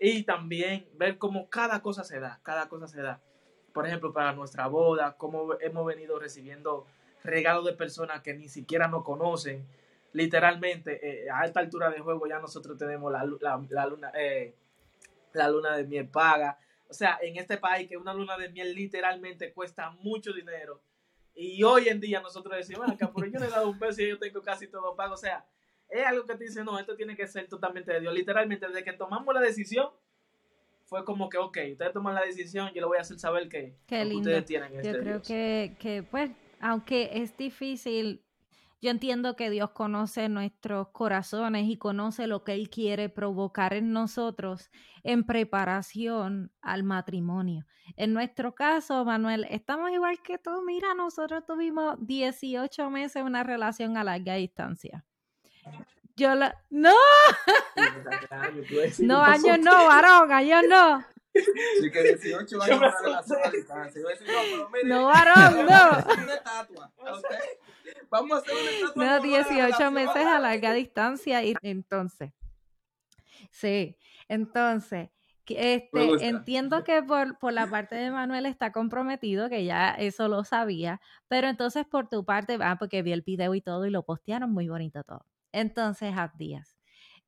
Y 0.00 0.22
también 0.22 0.86
ver 0.94 1.18
cómo 1.18 1.50
cada 1.50 1.82
cosa 1.82 2.04
se 2.04 2.20
da, 2.20 2.40
cada 2.42 2.68
cosa 2.68 2.88
se 2.88 3.02
da. 3.02 3.20
Por 3.72 3.86
ejemplo, 3.86 4.12
para 4.12 4.32
nuestra 4.32 4.66
boda, 4.68 5.16
cómo 5.16 5.54
hemos 5.60 5.84
venido 5.84 6.18
recibiendo 6.18 6.86
regalos 7.24 7.64
de 7.64 7.72
personas 7.72 8.22
que 8.22 8.34
ni 8.34 8.48
siquiera 8.48 8.88
nos 8.88 9.04
conocen. 9.04 9.66
Literalmente, 10.12 11.24
eh, 11.24 11.30
a 11.30 11.40
alta 11.40 11.60
altura 11.60 11.90
de 11.90 12.00
juego 12.00 12.26
ya 12.26 12.38
nosotros 12.38 12.78
tenemos 12.78 13.12
la, 13.12 13.24
la, 13.40 13.86
luna, 13.86 14.10
eh, 14.14 14.54
la 15.32 15.48
luna 15.48 15.76
de 15.76 15.84
miel 15.84 16.08
paga, 16.08 16.58
o 16.88 16.94
sea, 16.94 17.18
en 17.20 17.36
este 17.36 17.58
país 17.58 17.88
que 17.88 17.96
una 17.96 18.14
luna 18.14 18.36
de 18.38 18.48
miel 18.48 18.74
literalmente 18.74 19.52
cuesta 19.52 19.90
mucho 19.90 20.32
dinero. 20.32 20.80
Y 21.34 21.62
hoy 21.62 21.88
en 21.88 22.00
día 22.00 22.20
nosotros 22.20 22.56
decimos, 22.56 22.88
acá, 22.90 23.12
pero 23.14 23.26
yo 23.28 23.38
le 23.38 23.46
he 23.46 23.50
dado 23.50 23.68
un 23.68 23.78
peso 23.78 24.02
y 24.02 24.08
yo 24.08 24.18
tengo 24.18 24.42
casi 24.42 24.66
todo 24.66 24.96
pago. 24.96 25.14
O 25.14 25.18
sea, 25.18 25.46
es 25.88 26.04
algo 26.04 26.24
que 26.24 26.34
te 26.34 26.44
dice, 26.44 26.64
no, 26.64 26.78
esto 26.78 26.96
tiene 26.96 27.14
que 27.14 27.26
ser 27.28 27.46
totalmente 27.46 27.92
de 27.92 28.00
Dios. 28.00 28.14
Literalmente, 28.14 28.66
desde 28.66 28.82
que 28.82 28.94
tomamos 28.94 29.32
la 29.34 29.40
decisión, 29.40 29.90
fue 30.86 31.04
como 31.04 31.28
que, 31.28 31.36
ok, 31.36 31.58
ustedes 31.72 31.92
toman 31.92 32.14
la 32.14 32.22
decisión, 32.22 32.68
yo 32.68 32.80
le 32.80 32.86
voy 32.86 32.98
a 32.98 33.02
hacer 33.02 33.18
saber 33.18 33.48
que, 33.48 33.74
ustedes 33.88 34.46
tienen 34.46 34.74
este 34.74 34.92
Yo 34.92 35.00
creo 35.00 35.22
que, 35.22 35.76
que, 35.78 36.02
pues, 36.02 36.30
aunque 36.60 37.10
es 37.14 37.36
difícil 37.36 38.24
yo 38.80 38.90
entiendo 38.92 39.34
que 39.34 39.50
Dios 39.50 39.70
conoce 39.70 40.28
nuestros 40.28 40.88
corazones 40.90 41.68
y 41.68 41.76
conoce 41.78 42.28
lo 42.28 42.44
que 42.44 42.52
Él 42.52 42.70
quiere 42.70 43.08
provocar 43.08 43.74
en 43.74 43.92
nosotros 43.92 44.70
en 45.02 45.24
preparación 45.24 46.52
al 46.62 46.84
matrimonio. 46.84 47.66
En 47.96 48.12
nuestro 48.12 48.54
caso, 48.54 49.04
Manuel, 49.04 49.46
estamos 49.50 49.90
igual 49.90 50.22
que 50.22 50.38
tú. 50.38 50.62
Mira, 50.64 50.94
nosotros 50.94 51.44
tuvimos 51.44 51.96
18 52.06 52.88
meses 52.90 53.22
una 53.24 53.42
relación 53.42 53.96
a 53.96 54.04
larga 54.04 54.34
distancia. 54.34 55.04
Yo 56.14 56.36
la... 56.36 56.54
¡No! 56.70 56.94
no, 59.00 59.22
años 59.22 59.58
no, 59.58 59.86
varón, 59.86 60.30
años 60.30 60.62
no. 60.68 61.04
Sí, 61.80 61.90
que 61.90 62.02
18 62.02 62.62
años 62.62 62.78
una 62.78 62.94
relación 63.00 63.38
a 63.44 63.50
distancia. 63.50 64.02
no, 64.84 65.06
varón, 65.06 65.66
no. 65.66 66.22
Una 66.22 66.34
estatua. 66.34 66.92
Vamos 68.10 68.38
a 68.38 68.40
hacer 68.40 68.92
una 68.94 69.18
No, 69.18 69.22
18 69.22 69.90
meses 69.90 70.26
a 70.26 70.38
larga 70.38 70.72
distancia. 70.72 71.42
Y 71.44 71.54
entonces, 71.62 72.32
sí, 73.50 73.96
entonces, 74.28 75.10
este, 75.46 76.26
entiendo 76.26 76.84
que 76.84 77.02
por, 77.02 77.38
por, 77.38 77.52
la 77.52 77.68
parte 77.68 77.96
de 77.96 78.10
Manuel 78.10 78.46
está 78.46 78.72
comprometido, 78.72 79.48
que 79.48 79.64
ya 79.64 79.90
eso 79.90 80.28
lo 80.28 80.44
sabía, 80.44 81.00
pero 81.28 81.48
entonces 81.48 81.86
por 81.86 82.08
tu 82.08 82.24
parte, 82.24 82.58
ah, 82.60 82.76
porque 82.78 83.02
vi 83.02 83.12
el 83.12 83.22
video 83.22 83.54
y 83.54 83.60
todo 83.60 83.86
y 83.86 83.90
lo 83.90 84.04
postearon 84.04 84.52
muy 84.52 84.68
bonito 84.68 85.02
todo. 85.04 85.24
Entonces, 85.52 86.14
Abdías, 86.16 86.76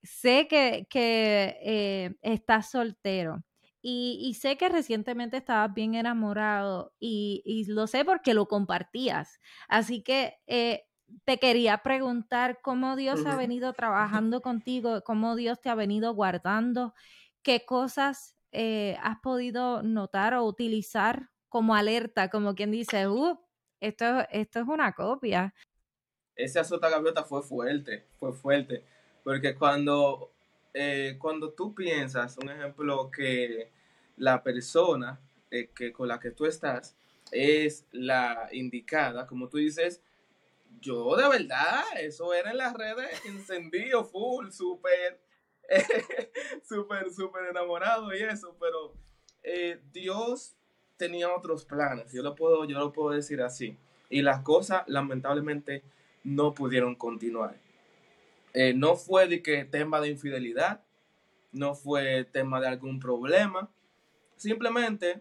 sé 0.03 0.47
que, 0.49 0.87
que 0.91 1.59
eh, 1.63 2.15
estás 2.23 2.71
soltero. 2.71 3.43
Y, 3.83 4.37
sé 4.39 4.57
que 4.59 4.69
recientemente 4.69 5.39
estabas 5.39 5.73
bien 5.73 5.95
enamorado 5.95 6.93
y, 7.01 7.65
lo 7.69 7.87
sé 7.87 8.05
porque 8.05 8.35
lo 8.35 8.47
compartías. 8.47 9.41
Así 9.69 10.03
que 10.03 10.35
eh, 10.47 10.85
te 11.25 11.39
quería 11.39 11.79
preguntar 11.79 12.61
cómo 12.63 12.97
Dios 12.97 13.25
ha 13.27 13.37
venido 13.37 13.73
trabajando 13.73 14.43
contigo, 14.43 15.03
cómo 15.03 15.35
Dios 15.37 15.61
te 15.61 15.71
ha 15.71 15.75
venido 15.75 16.15
guardando, 16.15 16.95
qué 17.43 17.65
cosas 17.65 18.37
eh, 18.53 18.97
has 19.03 19.19
podido 19.21 19.83
notar 19.83 20.35
o 20.35 20.45
utilizar 20.45 21.31
como 21.49 21.75
alerta, 21.75 22.31
como 22.31 22.55
quien 22.55 22.71
dice, 22.71 23.09
uh, 23.09 23.39
esto, 23.81 24.05
esto 24.31 24.61
es 24.61 24.69
una 24.69 24.93
copia. 24.93 25.55
Ese 26.37 26.59
azota 26.59 26.89
gaviota 26.89 27.25
fue 27.25 27.43
fuerte, 27.43 28.07
fue 28.19 28.33
fuerte, 28.33 28.85
porque 29.25 29.57
cuando 29.57 30.33
eh, 30.75 31.17
cuando 31.19 31.53
tú 31.53 31.75
piensas, 31.75 32.37
un 32.39 32.51
ejemplo, 32.51 33.11
que 33.11 33.71
la 34.17 34.43
persona 34.43 35.21
eh, 35.51 35.71
que, 35.75 35.93
con 35.93 36.09
la 36.09 36.21
que 36.21 36.31
tú 36.31 36.47
estás 36.47 36.97
es 37.33 37.87
la 37.93 38.49
indicada, 38.53 39.27
como 39.27 39.49
tú 39.49 39.59
dices, 39.59 40.03
yo 40.81 41.17
de 41.17 41.29
verdad, 41.29 41.83
eso 42.01 42.33
era 42.35 42.51
en 42.51 42.59
las 42.59 42.75
redes 42.75 43.09
encendido, 43.27 44.05
full, 44.05 44.51
súper, 44.51 45.21
súper, 46.69 47.11
súper 47.11 47.47
enamorado 47.51 48.15
y 48.15 48.23
eso, 48.23 48.57
pero 48.61 48.95
eh, 49.43 49.81
Dios 49.93 50.55
tenía 50.97 51.35
otros 51.35 51.65
planes, 51.65 52.13
yo 52.13 52.23
lo, 52.23 52.35
puedo, 52.35 52.65
yo 52.65 52.79
lo 52.79 52.93
puedo 52.93 53.11
decir 53.11 53.43
así, 53.43 53.77
y 54.09 54.23
las 54.23 54.43
cosas 54.43 54.83
lamentablemente 54.87 55.83
no 56.25 56.53
pudieron 56.55 56.95
continuar. 56.95 57.57
Eh, 58.53 58.75
no 58.75 58.97
fue 58.97 59.29
de 59.29 59.43
que 59.43 59.65
tema 59.65 60.01
de 60.01 60.09
infidelidad, 60.09 60.83
no 61.53 61.75
fue 61.75 62.25
tema 62.25 62.61
de 62.61 62.69
algún 62.69 63.01
problema, 63.01 63.69
simplemente 64.37 65.21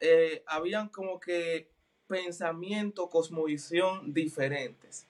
eh, 0.00 0.42
habían 0.46 0.88
como 0.88 1.20
que 1.20 1.68
pensamiento, 2.08 3.08
cosmovisión 3.08 4.12
diferentes. 4.12 5.06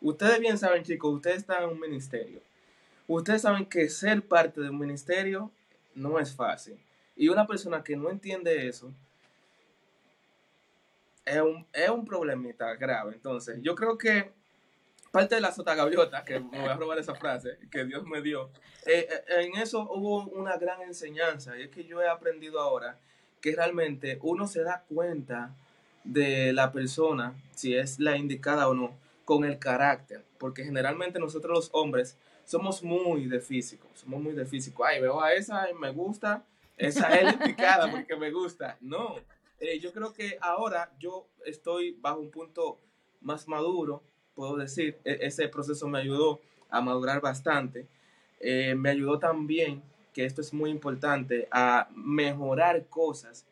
Ustedes 0.00 0.40
bien 0.40 0.58
saben, 0.58 0.82
chicos, 0.82 1.14
ustedes 1.14 1.38
están 1.38 1.64
en 1.64 1.70
un 1.70 1.80
ministerio. 1.80 2.40
Ustedes 3.08 3.42
saben 3.42 3.66
que 3.66 3.88
ser 3.88 4.22
parte 4.22 4.60
de 4.60 4.70
un 4.70 4.78
ministerio 4.78 5.50
no 5.94 6.18
es 6.18 6.34
fácil. 6.34 6.76
Y 7.16 7.28
una 7.28 7.46
persona 7.46 7.82
que 7.82 7.96
no 7.96 8.10
entiende 8.10 8.68
eso 8.68 8.92
es 11.24 11.40
un, 11.40 11.66
es 11.72 11.88
un 11.88 12.04
problemita 12.04 12.74
grave. 12.74 13.14
Entonces, 13.14 13.58
yo 13.62 13.74
creo 13.74 13.96
que 13.96 14.30
parte 15.16 15.34
de 15.36 15.40
la 15.40 15.50
sota 15.50 15.74
gaviota, 15.74 16.24
que 16.24 16.40
me 16.40 16.60
voy 16.60 16.68
a 16.68 16.74
robar 16.74 16.98
esa 16.98 17.14
frase 17.14 17.58
que 17.70 17.84
Dios 17.86 18.04
me 18.04 18.20
dio, 18.20 18.50
eh, 18.84 19.08
eh, 19.10 19.46
en 19.46 19.56
eso 19.56 19.88
hubo 19.90 20.26
una 20.26 20.58
gran 20.58 20.82
enseñanza 20.82 21.58
y 21.58 21.62
es 21.62 21.70
que 21.70 21.84
yo 21.84 22.02
he 22.02 22.08
aprendido 22.08 22.60
ahora 22.60 22.98
que 23.40 23.56
realmente 23.56 24.18
uno 24.20 24.46
se 24.46 24.62
da 24.62 24.84
cuenta 24.88 25.54
de 26.04 26.52
la 26.52 26.70
persona, 26.70 27.32
si 27.54 27.74
es 27.74 27.98
la 27.98 28.18
indicada 28.18 28.68
o 28.68 28.74
no, 28.74 28.94
con 29.24 29.46
el 29.46 29.58
carácter, 29.58 30.22
porque 30.38 30.64
generalmente 30.64 31.18
nosotros 31.18 31.56
los 31.56 31.70
hombres 31.72 32.18
somos 32.44 32.82
muy 32.82 33.26
de 33.26 33.40
físico, 33.40 33.88
somos 33.94 34.20
muy 34.20 34.34
de 34.34 34.44
físico, 34.44 34.84
ay, 34.84 35.00
veo 35.00 35.22
a 35.22 35.32
esa 35.32 35.70
y 35.70 35.74
me 35.74 35.92
gusta, 35.92 36.44
esa 36.76 37.08
es 37.16 37.24
la 37.24 37.32
indicada 37.32 37.90
porque 37.90 38.16
me 38.16 38.30
gusta, 38.30 38.76
no, 38.82 39.16
eh, 39.60 39.78
yo 39.80 39.94
creo 39.94 40.12
que 40.12 40.36
ahora 40.42 40.92
yo 40.98 41.26
estoy 41.46 41.96
bajo 41.98 42.20
un 42.20 42.30
punto 42.30 42.80
más 43.22 43.48
maduro, 43.48 44.02
puedo 44.36 44.56
decir, 44.56 44.96
e, 45.04 45.18
ese 45.22 45.48
proceso 45.48 45.88
me 45.88 45.98
ayudó 45.98 46.40
a 46.70 46.80
madurar 46.80 47.20
bastante, 47.20 47.86
eh, 48.38 48.74
me 48.76 48.90
ayudó 48.90 49.18
también, 49.18 49.82
que 50.12 50.24
esto 50.24 50.40
es 50.40 50.52
muy 50.52 50.70
importante, 50.70 51.48
a 51.50 51.88
mejorar 51.94 52.86
cosas 52.86 53.46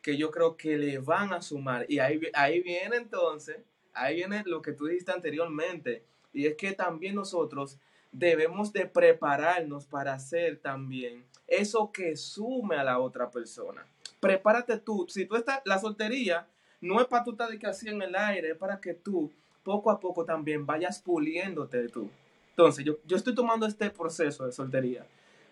que 0.00 0.16
yo 0.16 0.30
creo 0.30 0.56
que 0.56 0.78
le 0.78 0.98
van 0.98 1.32
a 1.32 1.42
sumar. 1.42 1.84
Y 1.88 1.98
ahí, 1.98 2.20
ahí 2.32 2.60
viene 2.60 2.96
entonces, 2.96 3.58
ahí 3.92 4.16
viene 4.16 4.42
lo 4.46 4.62
que 4.62 4.72
tú 4.72 4.86
dijiste 4.86 5.12
anteriormente, 5.12 6.02
y 6.32 6.46
es 6.46 6.56
que 6.56 6.72
también 6.72 7.14
nosotros 7.14 7.78
debemos 8.12 8.72
de 8.72 8.86
prepararnos 8.86 9.86
para 9.86 10.14
hacer 10.14 10.58
también 10.58 11.24
eso 11.46 11.90
que 11.92 12.16
sume 12.16 12.76
a 12.76 12.84
la 12.84 12.98
otra 12.98 13.30
persona. 13.30 13.86
Prepárate 14.20 14.78
tú. 14.78 15.06
Si 15.08 15.26
tú 15.26 15.36
estás, 15.36 15.60
la 15.64 15.78
soltería 15.78 16.46
no 16.80 17.00
es 17.00 17.06
para 17.06 17.24
tú 17.24 17.32
estar 17.32 17.58
que 17.58 17.66
así 17.66 17.88
en 17.88 18.02
el 18.02 18.14
aire, 18.14 18.50
es 18.50 18.56
para 18.56 18.80
que 18.80 18.94
tú 18.94 19.32
poco 19.62 19.90
a 19.90 20.00
poco 20.00 20.24
también 20.24 20.66
vayas 20.66 21.00
puliéndote 21.00 21.88
tú. 21.88 22.10
Entonces, 22.50 22.84
yo, 22.84 22.98
yo 23.06 23.16
estoy 23.16 23.34
tomando 23.34 23.66
este 23.66 23.90
proceso 23.90 24.44
de 24.44 24.52
soltería 24.52 25.06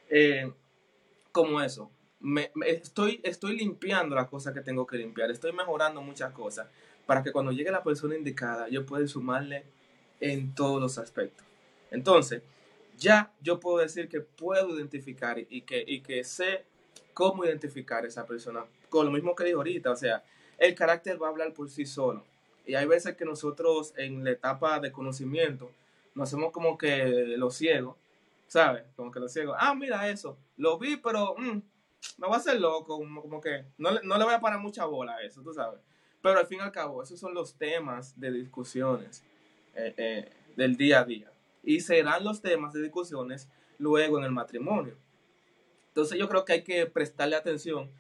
eh, 0.09 0.53
como 1.33 1.61
eso. 1.61 1.91
Me, 2.19 2.51
estoy, 2.67 3.21
estoy 3.23 3.57
limpiando 3.57 4.17
las 4.17 4.29
cosas 4.29 4.55
que 4.55 4.61
tengo 4.61 4.87
que 4.87 4.97
limpiar, 4.97 5.31
estoy 5.31 5.53
mejorando 5.53 6.01
muchas 6.01 6.33
cosas 6.33 6.67
para 7.05 7.23
que 7.23 7.31
cuando 7.31 7.53
llegue 7.53 7.71
la 7.71 7.85
persona 7.85 8.17
indicada 8.17 8.69
yo 8.69 8.85
pueda 8.85 9.07
sumarle 9.07 9.65
en 10.21 10.55
todos 10.55 10.81
los 10.81 10.99
aspectos. 10.99 11.47
Entonces, 11.91 12.43
ya 12.99 13.33
yo 13.41 13.61
puedo 13.61 13.79
decir 13.79 14.09
que 14.09 14.21
puedo 14.21 14.77
identificar 14.77 15.39
y 15.39 15.63
que, 15.63 15.85
y 15.87 16.01
que 16.01 16.25
sé 16.25 16.65
cómo 17.15 17.45
identificar 17.45 18.05
a 18.05 18.09
esa 18.09 18.27
persona. 18.27 18.65
Con 18.89 19.07
lo 19.07 19.13
mismo 19.13 19.35
que 19.35 19.45
dijo 19.45 19.59
ahorita, 19.59 19.91
o 19.91 19.97
sea, 19.97 20.25
el 20.59 20.75
carácter 20.75 21.21
va 21.23 21.29
a 21.29 21.31
hablar 21.31 21.53
por 21.53 21.69
sí 21.71 21.87
solo. 21.87 22.25
Y 22.67 22.75
hay 22.75 22.87
veces 22.87 23.17
que 23.17 23.25
nosotros 23.25 23.95
en 23.97 24.25
la 24.25 24.33
etapa 24.33 24.81
de 24.81 24.93
conocimiento 24.93 25.71
nos 26.15 26.29
hacemos 26.29 26.51
como 26.53 26.77
que 26.77 27.05
lo 27.37 27.51
ciego, 27.51 27.97
¿sabes? 28.47 28.85
Como 28.97 29.11
que 29.11 29.21
lo 29.21 29.29
ciego. 29.29 29.55
Ah, 29.59 29.75
mira 29.75 30.09
eso, 30.09 30.37
lo 30.57 30.79
vi, 30.79 30.97
pero 30.97 31.37
mm, 31.37 31.63
me 32.19 32.27
voy 32.27 32.35
a 32.35 32.39
hacer 32.39 32.61
loco, 32.61 32.99
como, 32.99 33.41
que 33.41 33.67
no, 33.79 33.91
no 34.03 34.19
le 34.19 34.25
voy 34.25 34.35
a 34.35 34.41
parar 34.41 34.59
mucha 34.59 34.85
bola 34.85 35.17
a 35.17 35.23
eso, 35.23 35.43
tú 35.43 35.53
sabes. 35.53 35.81
Pero 36.23 36.41
al 36.41 36.47
fin 36.47 36.59
y 36.59 36.63
al 36.63 36.73
cabo, 36.73 37.03
esos 37.03 37.21
son 37.21 37.35
los 37.35 37.55
temas 37.55 38.19
de 38.19 38.33
discusiones 38.33 39.23
eh, 39.75 39.95
eh, 39.97 40.33
del 40.57 40.77
día 40.77 41.01
a 41.01 41.05
día. 41.05 41.31
Y 41.63 41.81
serán 41.81 42.25
los 42.25 42.41
temas 42.41 42.73
de 42.73 42.83
discusiones 42.83 43.49
luego 43.79 44.19
en 44.19 44.25
el 44.25 44.33
matrimonio. 44.33 44.97
Entonces 45.89 46.19
yo 46.19 46.29
creo 46.29 46.45
que 46.45 46.55
hay 46.55 46.63
que 46.65 46.87
prestarle 46.87 47.37
atención, 47.37 47.91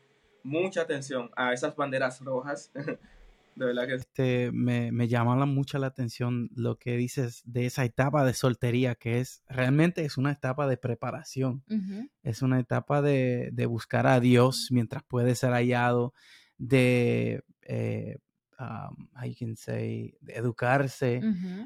mucha 0.43 0.83
atención 0.83 1.31
a 1.37 1.53
esas 1.53 1.77
banderas 1.77 2.21
rojas. 2.25 2.73
de 3.57 3.65
verdad 3.65 3.87
que 3.87 3.95
este, 3.95 4.53
me, 4.53 4.93
me 4.93 5.09
llama 5.09 5.47
mucho 5.47 5.79
la 5.79 5.87
atención 5.87 6.51
lo 6.55 6.79
que 6.79 6.97
dices 6.99 7.43
de 7.47 7.65
esa 7.65 7.85
etapa 7.87 8.25
de 8.25 8.35
soltería, 8.35 8.95
que 8.95 9.21
es 9.21 9.43
realmente 9.49 10.05
es 10.05 10.19
una 10.19 10.33
etapa 10.33 10.69
de 10.69 10.77
preparación. 10.77 11.65
Es 12.23 12.43
una 12.43 12.61
etapa 12.61 13.01
de, 13.01 13.49
de 13.53 13.67
buscar 13.67 14.07
a 14.07 14.21
Dios 14.21 14.69
mientras 14.71 15.03
puede 15.03 15.35
ser 15.35 15.53
hallado, 15.53 16.13
de 16.59 17.45
eh, 17.63 18.19
um, 18.61 19.09
can 19.39 19.57
say, 19.57 20.19
de 20.21 20.35
educarse, 20.35 21.23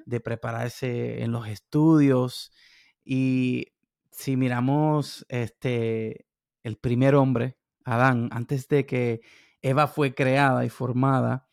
de 0.06 0.20
prepararse 0.20 1.22
en 1.22 1.32
los 1.32 1.48
estudios. 1.48 2.52
Y 3.04 3.72
si 4.12 4.36
miramos 4.36 5.26
este, 5.28 6.26
el 6.62 6.76
primer 6.76 7.16
hombre, 7.16 7.58
Adán, 7.84 8.28
antes 8.30 8.68
de 8.68 8.86
que 8.86 9.22
Eva 9.60 9.88
fue 9.88 10.14
creada 10.14 10.64
y 10.64 10.68
formada, 10.68 11.49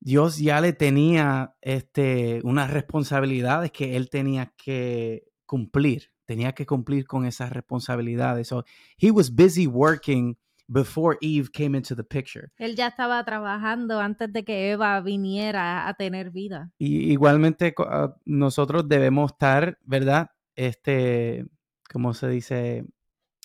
Dios 0.00 0.38
ya 0.38 0.60
le 0.60 0.72
tenía 0.72 1.54
este, 1.60 2.40
unas 2.44 2.70
responsabilidades 2.70 3.72
que 3.72 3.96
él 3.96 4.10
tenía 4.10 4.52
que 4.56 5.28
cumplir, 5.44 6.12
tenía 6.24 6.52
que 6.52 6.66
cumplir 6.66 7.06
con 7.06 7.24
esas 7.24 7.50
responsabilidades. 7.50 8.48
So 8.48 8.64
he 8.96 9.10
was 9.10 9.34
busy 9.34 9.66
working 9.66 10.36
before 10.68 11.18
Eve 11.20 11.48
came 11.52 11.76
into 11.76 11.96
the 11.96 12.04
picture. 12.04 12.50
Él 12.58 12.76
ya 12.76 12.88
estaba 12.88 13.24
trabajando 13.24 13.98
antes 14.00 14.32
de 14.32 14.44
que 14.44 14.70
Eva 14.70 15.00
viniera 15.00 15.88
a 15.88 15.94
tener 15.94 16.30
vida. 16.30 16.70
Y 16.78 17.10
igualmente 17.10 17.74
ah, 17.78 18.14
nosotros 18.24 18.88
debemos 18.88 19.32
estar, 19.32 19.78
¿verdad? 19.84 20.30
Este, 20.54 21.46
como 21.90 22.14
se 22.14 22.28
dice, 22.28 22.84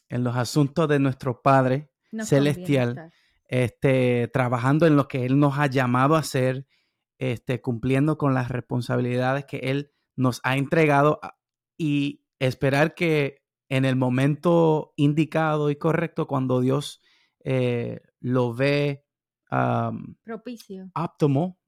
en 0.09 0.23
los 0.23 0.35
asuntos 0.35 0.87
de 0.87 0.99
nuestro 0.99 1.41
Padre 1.41 1.89
celestial, 2.23 3.11
este, 3.53 4.29
trabajando 4.29 4.87
en 4.87 4.95
lo 4.95 5.07
que 5.07 5.27
Él 5.27 5.37
nos 5.37 5.59
ha 5.59 5.67
llamado 5.67 6.15
a 6.15 6.19
hacer, 6.19 6.65
este, 7.19 7.61
cumpliendo 7.61 8.17
con 8.17 8.33
las 8.33 8.49
responsabilidades 8.49 9.45
que 9.45 9.57
Él 9.57 9.91
nos 10.15 10.41
ha 10.43 10.57
entregado 10.57 11.19
ah, 11.21 11.37
y 11.77 12.25
esperar 12.39 12.95
que 12.95 13.43
en 13.69 13.85
el 13.85 13.95
momento 13.95 14.93
indicado 14.95 15.69
y 15.69 15.75
correcto, 15.75 16.25
cuando 16.25 16.61
Dios 16.61 17.03
eh, 17.43 18.01
lo 18.19 18.55
ve 18.55 19.05
propicio, 20.23 20.89
óptimo, 20.95 21.59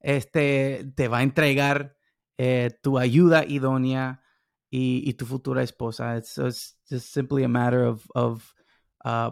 este, 0.00 0.92
te 0.94 1.08
va 1.08 1.18
a 1.18 1.22
entregar 1.22 1.96
eh, 2.36 2.78
tu 2.82 2.98
ayuda 2.98 3.46
idónea 3.46 4.22
y, 4.68 5.14
tu 5.14 5.24
futura 5.24 5.62
esposa. 5.62 6.18
It's, 6.18 6.36
just 6.90 7.06
simply 7.14 7.42
a 7.44 7.48
matter 7.48 7.84
of, 7.84 8.06
of 8.14 8.54
uh, 9.02 9.30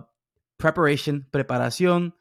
preparation, 0.59 1.27
preparación, 1.31 2.15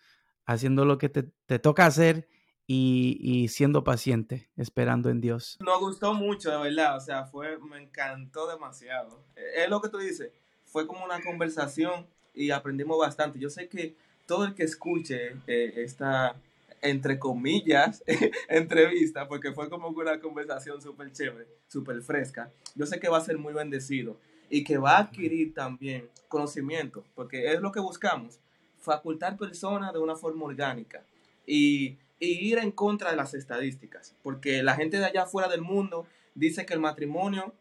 haciendo 0.46 0.86
lo 0.86 0.98
que 0.98 1.10
te, 1.10 1.60
toca 1.60 1.86
hacer 1.86 2.28
y, 2.66 3.48
siendo 3.50 3.84
paciente, 3.84 4.50
esperando 4.56 5.10
en 5.10 5.20
Dios. 5.20 5.58
Nos 5.60 5.80
gustó 5.80 6.14
mucho, 6.14 6.52
de 6.52 6.58
verdad, 6.58 6.96
o 6.96 7.00
sea, 7.02 7.26
fue, 7.26 7.58
me 7.60 7.82
encantó 7.82 8.48
demasiado. 8.48 9.22
Es 9.56 9.70
lo 9.70 9.82
que 9.82 9.90
tú 9.90 9.98
dices, 9.98 10.32
fue 10.64 10.88
como 10.88 11.04
una 11.04 11.22
conversación 11.22 12.08
y 12.34 12.52
aprendimos 12.52 12.98
bastante. 12.98 13.40
Yo 13.40 13.50
sé 13.50 13.68
que 13.68 13.96
todo 14.26 14.46
el 14.46 14.54
que 14.54 14.64
escuche 14.64 15.36
eh, 15.48 15.74
esta, 15.78 16.36
entre 16.82 17.18
comillas, 17.18 18.04
entrevista, 18.50 19.28
porque 19.28 19.52
fue 19.52 19.70
como 19.70 19.90
una 19.90 20.20
conversación 20.20 20.82
súper 20.82 21.12
chévere, 21.12 21.48
súper 21.68 22.02
fresca, 22.02 22.52
yo 22.76 22.86
sé 22.86 23.00
que 23.00 23.10
va 23.10 23.18
a 23.18 23.22
ser 23.22 23.38
muy 23.38 23.54
bendecido 23.54 24.18
y 24.50 24.64
que 24.64 24.78
va 24.78 24.98
a 24.98 25.00
adquirir 25.00 25.54
también 25.54 26.10
conocimiento, 26.28 27.04
porque 27.16 27.52
es 27.54 27.62
lo 27.62 27.72
que 27.72 27.80
buscamos, 27.80 28.40
facultar 28.80 29.38
personas 29.38 29.94
de 29.94 30.00
una 30.00 30.16
forma 30.16 30.46
orgánica 30.46 31.04
y, 31.46 31.98
ir 32.20 32.58
en 32.58 32.72
contra 32.72 33.12
de 33.12 33.16
las 33.16 33.36
estadísticas, 33.36 34.16
porque 34.24 34.64
la 34.64 34.76
gente 34.76 34.98
de 34.98 35.06
allá 35.06 35.24
afuera 35.24 35.48
del 35.48 35.62
mundo 35.62 36.08
dice 36.34 36.66
que 36.66 36.74
el 36.74 36.80
matrimonio 36.80 37.54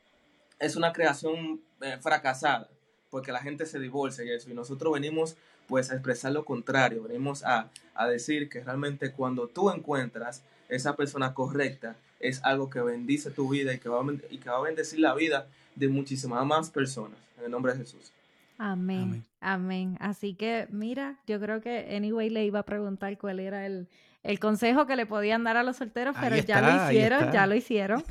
es 0.58 0.76
una 0.76 0.94
creación 0.94 1.60
eh, 1.82 1.98
fracasada 2.00 2.70
porque 3.10 3.32
la 3.32 3.40
gente 3.40 3.66
se 3.66 3.78
divorcia 3.78 4.24
y 4.24 4.30
eso. 4.30 4.50
Y 4.50 4.54
nosotros 4.54 4.92
venimos 4.92 5.36
pues 5.68 5.90
a 5.90 5.94
expresar 5.94 6.32
lo 6.32 6.44
contrario, 6.44 7.02
venimos 7.02 7.42
a, 7.44 7.70
decir 8.08 8.48
que 8.48 8.62
realmente 8.62 9.10
cuando 9.10 9.48
tú 9.48 9.70
encuentras 9.70 10.42
esa 10.68 10.96
persona 10.96 11.34
correcta, 11.34 11.96
es 12.20 12.40
algo 12.44 12.70
que 12.70 12.80
bendice 12.80 13.30
tu 13.30 13.48
vida 13.48 13.72
y 13.72 13.78
que 13.78 13.88
va 13.88 14.00
a, 14.00 14.04
y 14.30 14.38
que 14.38 14.50
va 14.50 14.58
a 14.58 14.60
bendecir 14.60 15.00
la 15.00 15.14
vida 15.14 15.48
de 15.76 15.88
muchísimas 15.88 16.44
más 16.44 16.70
personas. 16.70 17.18
En 17.38 17.44
el 17.44 17.50
nombre 17.50 17.72
de 17.72 17.78
Jesús. 17.78 18.12
Amén. 18.58 19.24
Amén. 19.40 19.96
Así 20.00 20.34
que, 20.34 20.66
mira, 20.70 21.20
yo 21.26 21.38
creo 21.38 21.60
que 21.60 21.94
anyway 21.94 22.30
le 22.30 22.44
iba 22.44 22.60
a 22.60 22.64
preguntar 22.64 23.16
cuál 23.18 23.38
era 23.38 23.66
el, 23.66 23.86
el 24.26 24.40
consejo 24.40 24.86
que 24.86 24.96
le 24.96 25.06
podían 25.06 25.44
dar 25.44 25.56
a 25.56 25.62
los 25.62 25.76
solteros, 25.76 26.16
pero 26.20 26.36
ya 26.36 26.60
lo 26.60 26.84
hicieron, 26.84 27.32
ya 27.32 27.46
lo 27.46 27.54
hicieron. 27.54 28.02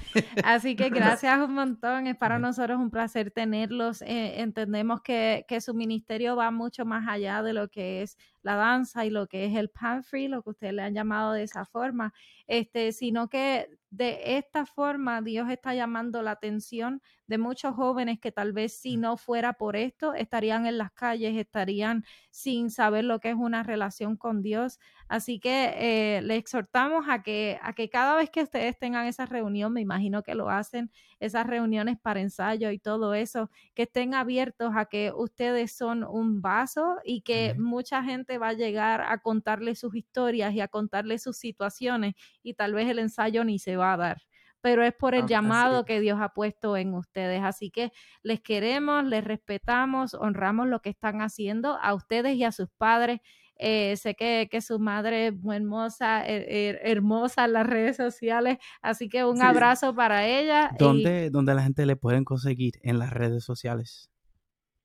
Así 0.46 0.76
que 0.76 0.90
gracias 0.90 1.40
un 1.40 1.54
montón, 1.54 2.08
es 2.08 2.16
para 2.16 2.40
nosotros 2.40 2.80
un 2.80 2.90
placer 2.90 3.32
tenerlos. 3.32 4.02
Eh, 4.04 4.40
entendemos 4.40 5.02
que, 5.02 5.46
que, 5.48 5.60
su 5.60 5.74
ministerio 5.74 6.36
va 6.38 6.52
mucho 6.52 6.86
más 6.86 7.08
allá 7.08 7.44
de 7.44 7.52
lo 7.54 7.68
que 7.70 8.02
es 8.02 8.18
la 8.44 8.56
danza 8.56 9.06
y 9.06 9.10
lo 9.10 9.28
que 9.28 9.46
es 9.46 9.56
el 9.56 9.70
pan 9.70 10.04
free, 10.04 10.30
lo 10.30 10.42
que 10.42 10.52
ustedes 10.52 10.74
le 10.74 10.84
han 10.84 10.94
llamado 10.94 11.34
de 11.34 11.44
esa 11.44 11.66
forma, 11.66 12.14
este, 12.48 12.94
sino 12.94 13.28
que 13.28 13.68
de 13.90 14.38
esta 14.38 14.66
forma 14.66 15.22
Dios 15.22 15.50
está 15.50 15.74
llamando 15.74 16.22
la 16.22 16.32
atención 16.32 17.02
de 17.28 17.38
muchos 17.38 17.76
jóvenes 17.76 18.20
que 18.20 18.32
tal 18.32 18.54
vez 18.54 18.74
si 18.78 18.98
no 18.98 19.18
fuera 19.18 19.54
por 19.54 19.76
esto 19.76 20.14
estarían 20.14 20.66
en 20.66 20.78
las 20.78 20.92
calles, 20.92 21.36
estarían 21.38 22.06
sin 22.32 22.70
saber 22.70 23.04
lo 23.04 23.20
que 23.20 23.30
es 23.30 23.36
una 23.36 23.64
relación 23.64 24.18
con 24.18 24.42
Dios. 24.42 24.80
Así 25.08 25.40
que 25.40 26.18
eh, 26.18 26.22
le 26.22 26.36
exhortamos 26.38 27.06
a 27.10 27.24
que, 27.24 27.60
a 27.62 27.74
que 27.74 27.90
cada 27.90 28.16
vez 28.16 28.30
que 28.30 28.44
ustedes 28.44 28.78
tengan 28.78 29.06
esa 29.08 29.26
reunión, 29.26 29.74
me 29.74 29.82
imagino 29.82 30.24
que 30.24 30.36
lo 30.36 30.50
hacen, 30.50 30.92
esas 31.20 31.48
reuniones 31.48 31.98
para 32.02 32.22
ensayo 32.22 32.72
y 32.72 32.80
todo 32.80 33.14
eso, 33.14 33.50
que 33.74 33.84
estén 33.84 34.14
abiertos 34.14 34.74
a 34.76 34.86
que 34.86 35.12
ustedes 35.16 35.72
son 35.76 36.04
un 36.04 36.42
vaso 36.42 36.98
y 37.04 37.22
que 37.22 37.56
mucha 37.58 38.04
gente 38.04 38.38
va 38.38 38.50
a 38.50 38.54
llegar 38.54 39.02
a 39.02 39.20
contarle 39.20 39.76
sus 39.76 39.96
historias 39.96 40.54
y 40.54 40.62
a 40.62 40.68
contarle 40.68 41.20
sus 41.20 41.38
situaciones 41.38 42.16
y 42.44 42.54
tal 42.56 42.74
vez 42.74 42.90
el 42.90 43.00
ensayo 43.00 43.44
ni 43.44 43.60
se 43.60 43.78
va 43.78 43.94
a 43.94 43.98
dar 43.98 44.18
pero 44.66 44.84
es 44.84 44.96
por 44.96 45.14
el 45.14 45.28
llamado 45.28 45.86
que 45.86 46.00
Dios 46.00 46.18
ha 46.20 46.30
puesto 46.30 46.76
en 46.76 46.96
ustedes. 46.96 47.44
Así 47.44 47.70
que 47.70 47.92
les 48.24 48.42
queremos, 48.42 49.06
les 49.06 49.24
respetamos, 49.24 50.16
honramos 50.16 50.68
lo 50.68 50.82
que 50.82 50.90
están 50.90 51.22
haciendo 51.22 51.78
a 51.80 51.94
ustedes 51.94 52.36
y 52.36 52.44
a 52.44 52.52
sus 52.52 52.70
padres. 52.76 53.20
Eh, 53.58 53.96
sé 53.96 54.16
que, 54.16 54.48
que, 54.50 54.62
su 54.62 54.80
madre 54.80 55.28
es 55.28 55.36
muy 55.36 55.58
hermosa, 55.58 56.24
hermosa 56.26 57.46
en 57.46 57.54
las 57.54 57.68
redes 57.68 57.96
sociales, 57.96 58.58
así 58.82 59.08
que 59.08 59.24
un 59.24 59.40
abrazo 59.44 59.94
para 59.94 60.26
ella. 60.26 60.72
¿Dónde, 60.80 61.30
¿Dónde 61.30 61.54
la 61.54 61.62
gente 61.62 61.86
le 61.86 61.96
pueden 61.96 62.26
conseguir 62.26 62.80
en 62.82 62.98
las 62.98 63.12
redes 63.12 63.44
sociales? 63.44 64.10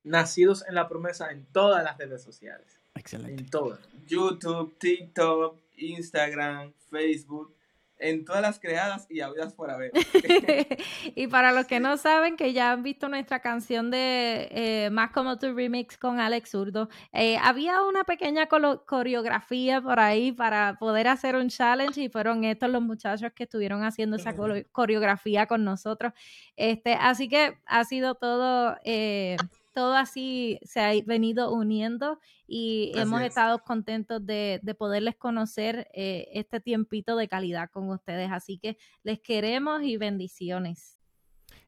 Nacidos 0.04 0.62
en 0.68 0.74
la 0.74 0.90
promesa 0.90 1.30
en 1.30 1.46
todas 1.46 1.82
las 1.82 1.96
redes 1.96 2.22
sociales. 2.22 2.78
Excelente. 2.96 3.44
En 3.44 3.48
todas. 3.48 3.80
YouTube, 4.06 4.76
TikTok, 4.78 5.56
Instagram, 5.78 6.74
Facebook 6.90 7.54
en 8.00 8.24
todas 8.24 8.42
las 8.42 8.58
creadas 8.58 9.06
y 9.08 9.20
habidas 9.20 9.54
por 9.54 9.70
haber. 9.70 9.92
y 11.14 11.26
para 11.28 11.52
los 11.52 11.66
que 11.66 11.80
no 11.80 11.96
saben, 11.96 12.36
que 12.36 12.52
ya 12.52 12.72
han 12.72 12.82
visto 12.82 13.08
nuestra 13.08 13.40
canción 13.40 13.90
de 13.90 14.48
eh, 14.50 14.90
Más 14.90 15.10
como 15.10 15.38
tu 15.38 15.54
remix 15.54 15.96
con 15.98 16.18
Alex 16.18 16.50
Zurdo, 16.50 16.88
eh, 17.12 17.36
había 17.42 17.82
una 17.82 18.04
pequeña 18.04 18.46
coreografía 18.46 19.80
por 19.80 20.00
ahí 20.00 20.32
para 20.32 20.76
poder 20.78 21.08
hacer 21.08 21.36
un 21.36 21.48
challenge 21.48 22.00
y 22.02 22.08
fueron 22.08 22.44
estos 22.44 22.70
los 22.70 22.82
muchachos 22.82 23.32
que 23.34 23.44
estuvieron 23.44 23.84
haciendo 23.84 24.16
esa 24.16 24.34
coreografía 24.72 25.46
con 25.46 25.64
nosotros. 25.64 26.12
Este, 26.56 26.94
así 26.94 27.28
que 27.28 27.58
ha 27.66 27.84
sido 27.84 28.14
todo... 28.14 28.76
Eh, 28.84 29.36
todo 29.72 29.94
así 29.94 30.58
se 30.62 30.80
ha 30.80 30.92
venido 31.04 31.52
uniendo 31.52 32.18
y 32.46 32.92
hemos 32.94 33.22
estado 33.22 33.62
contentos 33.62 34.24
de, 34.24 34.60
poderles 34.78 35.16
conocer 35.16 35.88
eh, 35.94 36.28
este 36.32 36.60
tiempito 36.60 37.16
de 37.16 37.28
calidad 37.28 37.70
con 37.70 37.88
ustedes. 37.90 38.30
Así 38.32 38.58
que 38.58 38.76
les 39.02 39.20
queremos 39.20 39.82
y 39.82 39.96
bendiciones. 39.96 40.99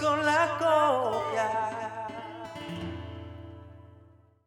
con 0.00 0.24
la 0.24 0.48
copia. 0.58 1.71